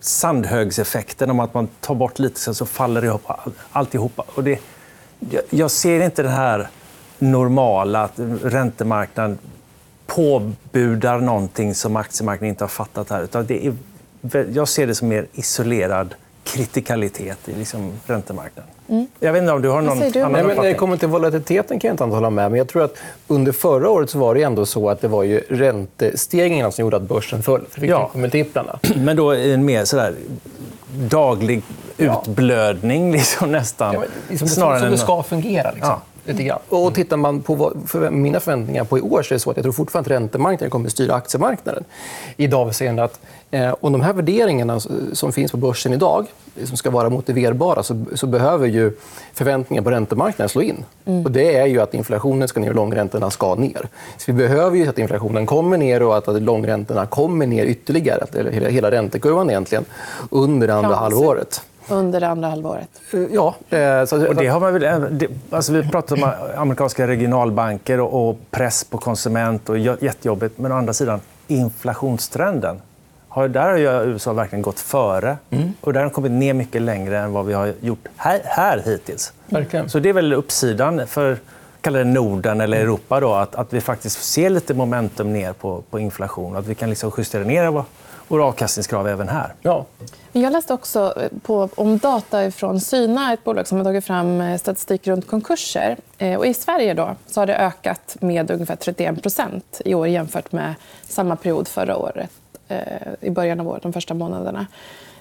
sandhögseffekten 0.00 1.30
om 1.30 1.40
att 1.40 1.54
man 1.54 1.68
tar 1.80 1.94
bort 1.94 2.18
lite 2.18 2.54
så 2.54 2.66
faller 2.66 3.00
det 3.00 3.06
ihop 3.06 3.30
alltihopa. 3.72 4.24
Och 4.34 4.44
det, 4.44 4.60
jag 5.50 5.70
ser 5.70 6.00
inte 6.00 6.22
det 6.22 6.28
här 6.28 6.68
normala, 7.18 8.02
att 8.02 8.18
räntemarknaden 8.42 9.38
påbudar 10.06 11.20
någonting 11.20 11.74
som 11.74 11.96
aktiemarknaden 11.96 12.48
inte 12.48 12.64
har 12.64 12.68
fattat. 12.68 13.10
här. 13.10 13.22
Utan 13.22 13.46
det 13.46 13.66
är, 13.66 13.74
jag 14.52 14.68
ser 14.68 14.86
det 14.86 14.94
som 14.94 15.08
mer 15.08 15.26
isolerad 15.32 16.14
kritikalitet 16.48 17.48
i 17.48 17.54
liksom 17.54 17.92
räntemarknaden. 18.06 18.70
Mm. 18.88 19.06
Jag 19.20 19.32
vet 19.32 19.42
inte 19.42 19.52
om 19.52 19.62
du 19.62 19.68
har 19.68 19.82
någon 19.82 19.98
du? 19.98 20.20
annan 20.20 20.32
Nej, 20.32 20.44
men 20.44 20.56
När 20.56 20.62
det 20.62 20.74
kommer 20.74 20.96
till 20.96 21.08
volatiliteten 21.08 21.80
kan 21.80 21.88
jag 21.88 21.94
inte 21.94 22.04
hålla 22.04 22.30
med. 22.30 22.50
Men 22.50 22.58
jag 22.58 22.68
tror 22.68 22.84
att 22.84 22.94
under 23.26 23.52
förra 23.52 23.90
året 23.90 24.10
så 24.10 24.18
var 24.18 24.34
det 24.34 24.42
ändå 24.42 24.66
så 24.66 24.90
att 24.90 25.00
det 25.00 25.08
var 25.08 25.22
ju 25.22 25.40
räntestegringarna 25.48 26.70
som 26.70 26.82
gjorde 26.82 26.96
att 26.96 27.02
börsen 27.02 27.42
föll. 27.42 27.64
För 27.70 27.84
ja. 27.84 28.10
multiplarna. 28.14 28.78
Men 28.96 29.16
då 29.16 29.34
en 29.34 29.64
mer 29.64 29.84
sådär 29.84 30.14
daglig 30.92 31.62
utblödning 31.96 33.12
liksom, 33.12 33.52
nästan. 33.52 33.94
Ja, 33.94 34.04
liksom, 34.28 34.48
Snarare 34.48 34.80
som 34.80 34.90
det 34.90 34.98
ska 34.98 35.22
fungera. 35.22 35.70
Liksom. 35.70 35.90
Ja. 35.90 36.02
Lite 36.28 36.42
grann. 36.42 36.58
Och 36.68 36.94
tittar 36.94 37.16
man 37.16 37.42
på 37.42 37.72
för 37.86 38.10
mina 38.10 38.40
förväntningar 38.40 38.84
på 38.84 38.98
i 38.98 39.00
år 39.00 39.22
så 39.22 39.34
är 39.34 39.36
det 39.36 39.40
så 39.40 39.50
att 39.50 39.56
jag 39.56 39.64
tror 39.64 39.72
fortfarande 39.72 40.14
att 40.14 40.20
räntemarknaden 40.20 40.70
kommer 40.70 40.86
att 40.86 40.92
styra 40.92 41.14
aktiemarknaden. 41.14 41.84
I 42.36 42.46
det 42.46 42.56
avseende 42.56 43.04
att 43.04 43.20
eh, 43.50 43.74
om 43.80 43.92
de 43.92 44.00
här 44.00 44.12
värderingarna 44.12 44.80
som 45.12 45.32
finns 45.32 45.50
på 45.52 45.56
börsen 45.56 45.92
idag 45.92 46.26
som 46.64 46.76
ska 46.76 46.90
vara 46.90 47.10
motiverbara 47.10 47.82
så, 47.82 48.04
så 48.14 48.26
behöver 48.26 48.66
ju 48.66 48.92
förväntningar 49.32 49.82
på 49.82 49.90
räntemarknaden 49.90 50.48
slå 50.48 50.62
in. 50.62 50.84
Mm. 51.04 51.24
Och 51.24 51.30
det 51.30 51.56
är 51.56 51.66
ju 51.66 51.80
att 51.80 51.94
inflationen 51.94 52.48
ska 52.48 52.60
ner 52.60 52.68
och 52.68 52.74
långräntorna 52.74 53.30
ska 53.30 53.54
ner. 53.54 53.88
Så 54.16 54.32
vi 54.32 54.32
behöver 54.32 54.76
ju 54.76 54.88
att 54.88 54.98
inflationen 54.98 55.46
kommer 55.46 55.78
ner 55.78 56.02
och 56.02 56.16
att 56.16 56.42
långräntorna 56.42 57.06
kommer 57.06 57.46
ner 57.46 57.64
ytterligare. 57.64 58.26
Eller 58.34 58.70
hela 58.70 58.90
räntekurvan 58.90 59.50
egentligen 59.50 59.84
under 60.30 60.68
andra 60.68 60.94
halvåret. 60.94 61.62
Under 61.88 62.20
det 62.20 62.28
andra 62.28 62.48
halvåret? 62.48 62.88
Eh, 63.12 63.20
ja. 63.30 63.54
Eh, 63.70 64.04
så, 64.04 64.28
och 64.28 64.34
det 64.34 64.46
har 64.46 64.60
man 64.60 64.72
väl, 64.72 65.18
det, 65.18 65.28
alltså 65.50 65.72
vi 65.72 65.88
pratar 65.88 66.16
om 66.16 66.30
amerikanska 66.56 67.06
regionalbanker 67.06 68.00
och, 68.00 68.28
och 68.28 68.38
press 68.50 68.84
på 68.84 68.98
konsument 68.98 69.68
och 69.68 69.78
jättejobbigt. 69.78 70.58
Men 70.58 70.72
å 70.72 70.74
andra 70.74 70.92
sidan, 70.92 71.20
inflationstrenden. 71.46 72.80
Har, 73.28 73.48
där 73.48 73.70
har 73.70 74.04
USA 74.04 74.32
verkligen 74.32 74.62
gått 74.62 74.80
före. 74.80 75.36
Mm. 75.50 75.72
Och 75.80 75.92
där 75.92 76.00
har 76.00 76.06
de 76.06 76.14
kommit 76.14 76.32
ner 76.32 76.54
mycket 76.54 76.82
längre 76.82 77.18
än 77.18 77.32
vad 77.32 77.46
vi 77.46 77.54
har 77.54 77.72
gjort 77.80 78.08
här, 78.16 78.40
här 78.44 78.82
hittills. 78.84 79.32
Verkligen. 79.46 79.88
Så 79.88 79.98
det 79.98 80.08
är 80.08 80.12
väl 80.12 80.32
uppsidan 80.32 81.06
för 81.06 81.38
kalla 81.80 81.98
det 81.98 82.04
Norden 82.04 82.60
eller 82.60 82.80
Europa, 82.80 83.20
då, 83.20 83.34
att, 83.34 83.54
att 83.54 83.72
vi 83.72 83.80
faktiskt 83.80 84.22
ser 84.22 84.50
lite 84.50 84.74
momentum 84.74 85.32
ner 85.32 85.52
på, 85.52 85.82
på 85.90 85.98
inflation. 85.98 86.56
Att 86.56 86.66
vi 86.66 86.74
kan 86.74 86.90
liksom 86.90 87.12
justera 87.16 87.44
ner 87.44 87.84
våra 88.28 88.44
avkastningskrav 88.44 89.08
även 89.08 89.28
här. 89.28 89.54
Ja. 89.62 89.86
Jag 90.32 90.52
läste 90.52 90.74
också 90.74 91.14
eh, 91.16 91.28
på, 91.42 91.68
om 91.74 91.98
data 91.98 92.50
från 92.50 92.80
Syna, 92.80 93.32
ett 93.32 93.44
bolag 93.44 93.66
som 93.66 93.78
har 93.78 93.84
tagit 93.84 94.04
fram 94.04 94.40
eh, 94.40 94.58
statistik 94.58 95.06
runt 95.06 95.26
konkurser. 95.26 95.96
Eh, 96.18 96.38
och 96.38 96.46
I 96.46 96.54
Sverige 96.54 96.94
då, 96.94 97.16
så 97.26 97.40
har 97.40 97.46
det 97.46 97.56
ökat 97.56 98.16
med 98.20 98.50
ungefär 98.50 98.76
31% 98.76 99.62
i 99.84 99.94
år 99.94 100.08
jämfört 100.08 100.52
med 100.52 100.74
samma 101.08 101.36
period 101.36 101.68
förra 101.68 101.96
året, 101.96 102.30
i 103.20 103.30
början 103.30 103.60
av 103.60 103.68
året, 103.68 103.82
de 103.82 103.92
första 103.92 104.14
månaderna. 104.14 104.66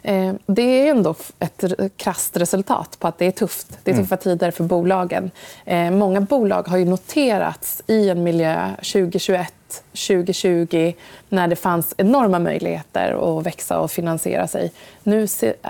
Eh, 0.08 0.34
det 0.46 0.62
är 0.62 0.92
ändå 0.92 1.16
ett 1.40 1.64
krasst 1.98 2.38
resultat 2.38 2.98
på 3.00 3.08
att 3.08 3.18
det 3.18 3.26
är 3.26 3.32
tufft. 3.32 3.80
Det 3.84 3.92
är 3.92 3.96
tuffa 3.96 4.16
mm. 4.16 4.24
tider 4.24 4.52
för 4.52 4.64
bolagen. 4.64 5.32
Eh, 5.66 5.92
många 5.92 6.22
bolag 6.22 6.68
har 6.68 6.78
ju 6.78 6.86
noterats 6.86 7.84
i 7.88 8.10
en 8.10 8.24
miljö 8.24 8.70
2021 8.76 9.54
2020 9.92 10.94
när 11.30 11.48
det 11.48 11.56
fanns 11.56 11.94
enorma 11.98 12.40
möjligheter 12.40 13.38
att 13.40 13.46
växa 13.46 13.80
och 13.80 13.92
finansiera 13.92 14.48
sig. 14.48 14.72
Nu 15.04 15.28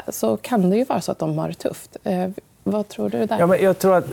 så 0.08 0.38
kan 0.38 0.70
det 0.70 0.78
ju 0.78 0.84
vara 0.84 1.02
så 1.02 1.12
att 1.12 1.20
de 1.20 1.38
har 1.38 1.48
det 1.48 1.54
tufft. 1.54 1.98
Eh, 2.04 2.30
vad 2.64 2.88
tror 2.88 3.10
du 3.10 3.26
där? 3.26 3.40
Ja, 3.40 3.48
men 3.48 3.62
jag 3.62 3.80
tror 3.80 3.96
att 3.96 4.06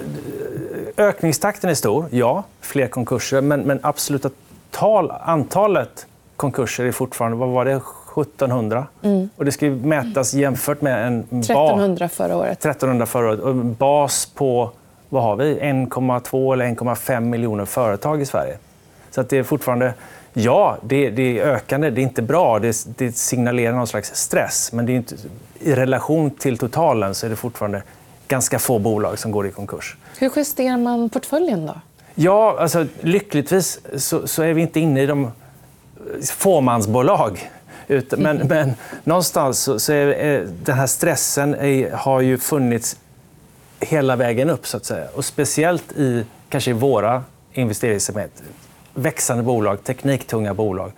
ökningstakten 0.97 1.71
är 1.71 1.75
stor, 1.75 2.07
ja. 2.11 2.45
Fler 2.61 2.87
konkurser. 2.87 3.41
Men, 3.41 3.61
men 3.61 3.81
absoluta 3.83 4.31
tal, 4.71 5.11
antalet 5.11 6.07
konkurser 6.37 6.85
är 6.85 6.93
fortfarande... 6.93 7.37
Vad 7.37 7.49
var 7.49 7.64
det? 7.64 7.81
1700. 8.23 8.87
Mm. 9.03 9.29
Och 9.37 9.45
det 9.45 9.53
ska 9.53 9.67
mätas 9.67 10.35
jämfört 10.35 10.81
med 10.81 11.07
en 11.07 11.21
1300 11.21 12.09
förra 12.09 12.37
året. 12.37 12.59
1300 12.59 13.07
förra 13.07 13.29
året. 13.29 13.41
Och 13.41 13.50
en 13.50 13.75
bas 13.75 14.26
på 14.26 14.71
vad 15.09 15.23
har 15.23 15.37
vi? 15.37 15.55
1,2 15.55 16.53
eller 16.53 16.64
1,5 16.64 17.21
miljoner 17.21 17.64
företag 17.64 18.23
i 18.23 18.26
Sverige. 18.26 18.59
Så 19.14 19.21
att 19.21 19.28
det 19.28 19.38
är 19.38 19.42
fortfarande... 19.42 19.94
Ja, 20.33 20.78
det, 20.83 21.11
det 21.11 21.38
är 21.38 21.47
ökande. 21.47 21.90
Det 21.90 22.00
är 22.00 22.02
inte 22.02 22.23
bra. 22.23 22.59
Det, 22.59 22.87
det 22.99 23.16
signalerar 23.16 23.76
någon 23.76 23.87
slags 23.87 24.14
stress. 24.14 24.73
Men 24.73 24.87
det 24.87 24.92
är 24.92 24.97
inte, 24.97 25.14
i 25.61 25.75
relation 25.75 26.30
till 26.30 26.59
totalen 26.59 27.14
så 27.14 27.26
är 27.26 27.30
det 27.30 27.37
fortfarande 27.37 27.83
ganska 28.28 28.59
få 28.59 28.78
bolag 28.78 29.18
som 29.18 29.30
går 29.30 29.47
i 29.47 29.50
konkurs. 29.50 29.97
Hur 30.18 30.30
justerar 30.37 30.76
man 30.76 31.11
portföljen? 31.11 31.66
då? 31.66 31.80
Ja, 32.14 32.56
alltså, 32.61 32.87
lyckligtvis 33.00 33.80
så, 33.97 34.26
så 34.26 34.42
är 34.42 34.54
vi 34.54 34.62
inte 34.62 34.80
inne 34.80 35.02
i 35.02 35.06
de 35.06 35.30
fåmansbolag 36.23 37.50
men, 38.16 38.37
men 38.49 38.75
någonstans 39.04 39.83
så 39.85 39.92
är, 39.92 40.49
den 40.64 40.76
här 40.76 40.87
stressen 40.87 41.54
är, 41.54 41.90
har 41.90 42.21
ju 42.21 42.38
funnits 42.38 42.97
hela 43.80 44.16
vägen 44.16 44.50
upp. 44.50 44.66
så 44.66 44.76
att 44.76 44.85
säga. 44.85 45.06
Och 45.14 45.25
speciellt 45.25 45.92
i 45.92 46.25
kanske 46.49 46.71
i 46.71 46.75
våra 46.75 47.23
investeringssegment. 47.52 48.42
Växande 48.94 49.42
bolag, 49.42 49.84
tekniktunga 49.84 50.54
bolag 50.54 50.92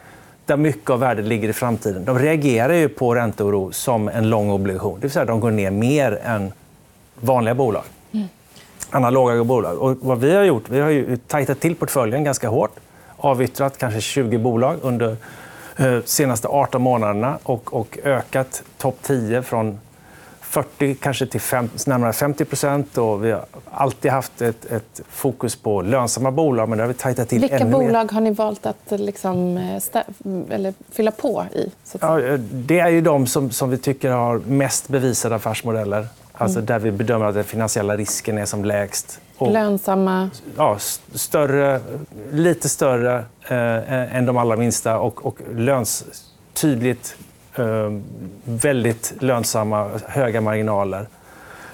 där 0.46 0.56
mycket 0.56 0.90
av 0.90 1.00
värdet 1.00 1.24
ligger 1.24 1.48
i 1.48 1.52
framtiden. 1.52 2.04
De 2.04 2.18
reagerar 2.18 2.72
ju 2.72 2.88
på 2.88 3.14
ränteoro 3.14 3.72
som 3.72 4.08
en 4.08 4.30
lång 4.30 4.50
obligation. 4.50 4.94
Det 4.94 5.00
vill 5.00 5.10
säga 5.10 5.24
de 5.24 5.40
går 5.40 5.50
ner 5.50 5.70
mer 5.70 6.20
än 6.24 6.52
vanliga 7.20 7.54
bolag. 7.54 7.82
Mm. 8.12 8.26
Analoga 8.90 9.44
bolag. 9.44 9.78
Och 9.78 9.96
vad 10.00 10.20
vi 10.20 10.34
har 10.34 10.44
gjort, 10.44 10.68
vi 10.68 10.80
har 10.80 10.90
ju 10.90 11.16
tajtat 11.16 11.60
till 11.60 11.76
portföljen 11.76 12.24
ganska 12.24 12.48
hårt. 12.48 12.76
Avyttrat 13.16 13.78
kanske 13.78 14.00
20 14.00 14.38
bolag 14.38 14.76
under 14.82 15.16
Eh, 15.78 15.98
senaste 16.04 16.48
18 16.48 16.82
månaderna 16.82 17.38
och, 17.42 17.74
och 17.74 17.98
ökat 18.04 18.62
topp 18.78 18.98
10 19.02 19.42
från 19.42 19.80
40 20.56 20.94
kanske 20.94 21.26
till 21.26 21.40
fem, 21.40 21.70
närmare 21.86 22.12
50 22.12 22.44
procent. 22.44 22.88
Vi 23.20 23.30
har 23.30 23.44
alltid 23.70 24.10
haft 24.10 24.42
ett, 24.42 24.64
ett, 24.64 25.00
fokus 25.08 25.56
på 25.56 25.82
lönsamma 25.82 26.30
bolag, 26.30 26.68
men 26.68 26.78
det 26.78 26.84
har 26.84 26.88
vi 26.88 26.94
tajtat 26.94 27.28
till 27.28 27.40
Vilka 27.40 27.58
ännu 27.58 27.70
bolag 27.70 28.06
mer. 28.06 28.12
har 28.12 28.20
ni 28.20 28.30
valt 28.30 28.66
att 28.66 28.76
liksom, 28.90 29.56
eh, 29.56 30.54
eller 30.54 30.74
fylla 30.90 31.10
på 31.10 31.44
i? 31.54 31.70
Ja, 32.00 32.20
eh, 32.20 32.34
det 32.38 32.78
är 32.78 32.88
ju 32.88 33.00
de 33.00 33.26
som, 33.26 33.50
som 33.50 33.70
vi 33.70 33.78
tycker 33.78 34.10
har 34.10 34.38
mest 34.38 34.88
bevisade 34.88 35.34
affärsmodeller. 35.34 36.06
Alltså 36.32 36.58
mm. 36.58 36.66
Där 36.66 36.78
vi 36.78 36.90
bedömer 36.90 37.26
att 37.26 37.34
den 37.34 37.44
finansiella 37.44 37.96
risken 37.96 38.38
är 38.38 38.46
som 38.46 38.64
lägst. 38.64 39.20
Och, 39.38 39.52
Lönsamma? 39.52 40.30
Ja, 40.56 40.78
större, 41.14 41.80
lite 42.32 42.68
större 42.68 43.24
eh, 43.48 44.16
än 44.16 44.26
de 44.26 44.36
allra 44.36 44.56
minsta 44.56 44.98
och, 44.98 45.26
och 45.26 45.38
löns, 45.54 46.04
tydligt 46.54 47.16
eh, 47.18 47.24
väldigt 48.44 49.14
lönsamma, 49.20 49.90
höga 50.06 50.40
marginaler. 50.40 51.06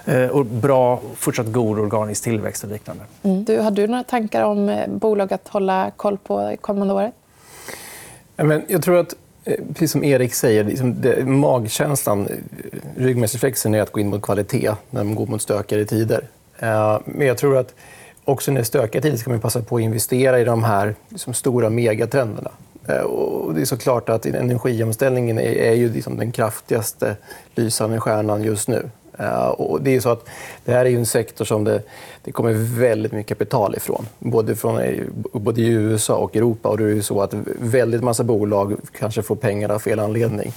Eh, 0.05 0.27
och 0.27 0.45
bra, 0.45 1.01
fortsatt 1.15 1.51
god 1.51 1.79
organisk 1.79 2.23
tillväxt 2.23 2.63
och 2.63 2.69
liknande. 2.69 3.03
Mm. 3.23 3.43
Du, 3.43 3.59
har 3.59 3.71
du 3.71 3.87
några 3.87 4.03
tankar 4.03 4.43
om 4.43 4.69
eh, 4.69 4.89
bolag 4.89 5.33
att 5.33 5.47
hålla 5.47 5.91
koll 5.95 6.17
på 6.17 6.55
kommande 6.61 6.93
året? 6.93 7.13
jag 8.67 8.83
tror 8.83 8.99
att 8.99 9.15
eh, 9.43 9.55
Precis 9.67 9.91
som 9.91 10.03
Erik 10.03 10.33
säger, 10.33 10.63
liksom 10.63 11.01
det, 11.01 11.27
magkänslan, 11.27 12.27
eh, 12.27 12.35
ryggmärgsreflexen 12.97 13.75
är 13.75 13.81
att 13.81 13.91
gå 13.91 13.99
in 13.99 14.09
mot 14.09 14.21
kvalitet 14.21 14.71
när 14.89 15.03
man 15.03 15.15
går 15.15 15.27
mot 15.27 15.41
stökigare 15.41 15.85
tider. 15.85 16.27
Eh, 16.59 16.99
men 17.05 17.27
jag 17.27 17.37
tror 17.37 17.57
att 17.57 17.73
också 18.25 18.51
när 18.51 18.55
det 18.55 18.61
är 18.61 18.65
stökiga 18.65 19.01
tider 19.01 19.17
ska 19.17 19.29
man 19.29 19.39
passa 19.39 19.61
på 19.61 19.75
att 19.75 19.81
investera 19.81 20.39
i 20.39 20.43
de 20.43 20.63
här 20.63 20.95
liksom, 21.09 21.33
stora 21.33 21.69
megatrenderna. 21.69 22.51
Eh, 22.87 23.01
och 23.01 23.53
det 23.53 23.61
är 23.61 23.65
såklart 23.65 24.09
att 24.09 24.25
energiomställningen 24.25 25.39
är 25.39 25.73
ju 25.73 25.93
liksom 25.93 26.17
den 26.17 26.31
kraftigaste 26.31 27.15
lysande 27.55 27.99
stjärnan 27.99 28.43
just 28.43 28.67
nu. 28.67 28.89
Eh, 29.17 29.47
och 29.47 29.81
det, 29.81 29.95
är 29.95 29.99
så 29.99 30.09
att 30.09 30.25
det 30.65 30.71
här 30.71 30.85
är 30.85 30.97
en 30.97 31.05
sektor 31.05 31.45
som 31.45 31.63
det, 31.63 31.81
det 32.23 32.31
kommer 32.31 32.53
väldigt 32.79 33.11
mycket 33.11 33.37
kapital 33.37 33.75
ifrån. 33.75 34.07
Både, 34.19 34.55
från, 34.55 34.79
eh, 34.79 35.03
både 35.31 35.61
i 35.61 35.67
USA 35.67 36.15
och 36.15 36.35
Europa. 36.35 36.69
Och 36.69 36.77
det 36.77 36.91
är 36.91 37.01
så 37.01 37.21
att 37.21 37.33
väldigt 37.59 38.03
massa 38.03 38.23
bolag 38.23 38.75
kanske 38.99 39.21
får 39.21 39.35
pengar 39.35 39.69
av 39.69 39.79
fel 39.79 39.99
anledning. 39.99 40.53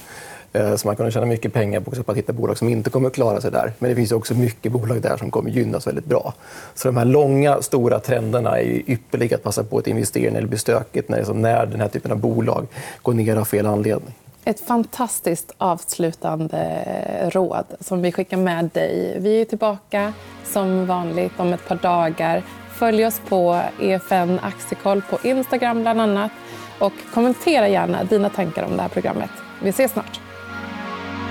Eh, 0.57 0.75
så 0.75 0.87
man 0.87 0.95
kan 0.95 1.11
tjäna 1.11 1.25
mycket 1.25 1.53
pengar 1.53 1.79
på 1.79 2.11
att 2.11 2.17
hitta 2.17 2.33
bolag 2.33 2.57
som 2.57 2.69
inte 2.69 2.89
kommer 2.89 3.07
att 3.07 3.13
klara 3.13 3.41
sig 3.41 3.51
där. 3.51 3.73
Men 3.79 3.89
det 3.89 3.95
finns 3.95 4.11
också 4.11 4.33
mycket 4.33 4.71
bolag 4.71 5.01
där 5.01 5.17
som 5.17 5.31
kommer 5.31 5.49
gynnas 5.49 5.87
väldigt 5.87 6.05
bra. 6.05 6.33
Så 6.73 6.87
de 6.87 6.97
här 6.97 7.05
långa, 7.05 7.61
stora 7.61 7.99
trenderna 7.99 8.59
är 8.59 8.89
ypperliga 8.89 9.35
att 9.35 9.43
passa 9.43 9.63
på 9.63 9.77
att 9.77 9.87
investera 9.87 10.29
i 10.29 10.31
när 10.31 10.41
det 10.41 10.47
blir 10.47 10.59
stökigt, 10.59 11.09
när, 11.09 11.33
när 11.33 11.65
den 11.65 11.81
här 11.81 11.87
typen 11.87 12.11
av 12.11 12.17
bolag 12.17 12.67
går 13.01 13.13
ner 13.13 13.35
av 13.35 13.45
fel 13.45 13.65
anledning. 13.65 14.13
Ett 14.45 14.59
fantastiskt 14.59 15.51
avslutande 15.57 16.83
råd 17.33 17.65
som 17.79 18.01
vi 18.01 18.11
skickar 18.11 18.37
med 18.37 18.69
dig. 18.73 19.17
Vi 19.19 19.41
är 19.41 19.45
tillbaka 19.45 20.13
som 20.45 20.85
vanligt 20.85 21.31
om 21.37 21.53
ett 21.53 21.67
par 21.67 21.75
dagar. 21.75 22.43
Följ 22.73 23.05
oss 23.05 23.21
på 23.29 23.61
EFN 23.81 24.39
Aktiekoll 24.43 25.01
på 25.09 25.27
Instagram 25.27 25.81
bland 25.81 26.01
annat. 26.01 26.31
Och 26.79 26.93
kommentera 27.13 27.67
gärna 27.67 28.03
dina 28.03 28.29
tankar 28.29 28.63
om 28.63 28.75
det 28.75 28.81
här 28.81 28.89
programmet. 28.89 29.29
Vi 29.63 29.69
ses 29.69 29.91
snart. 29.91 30.19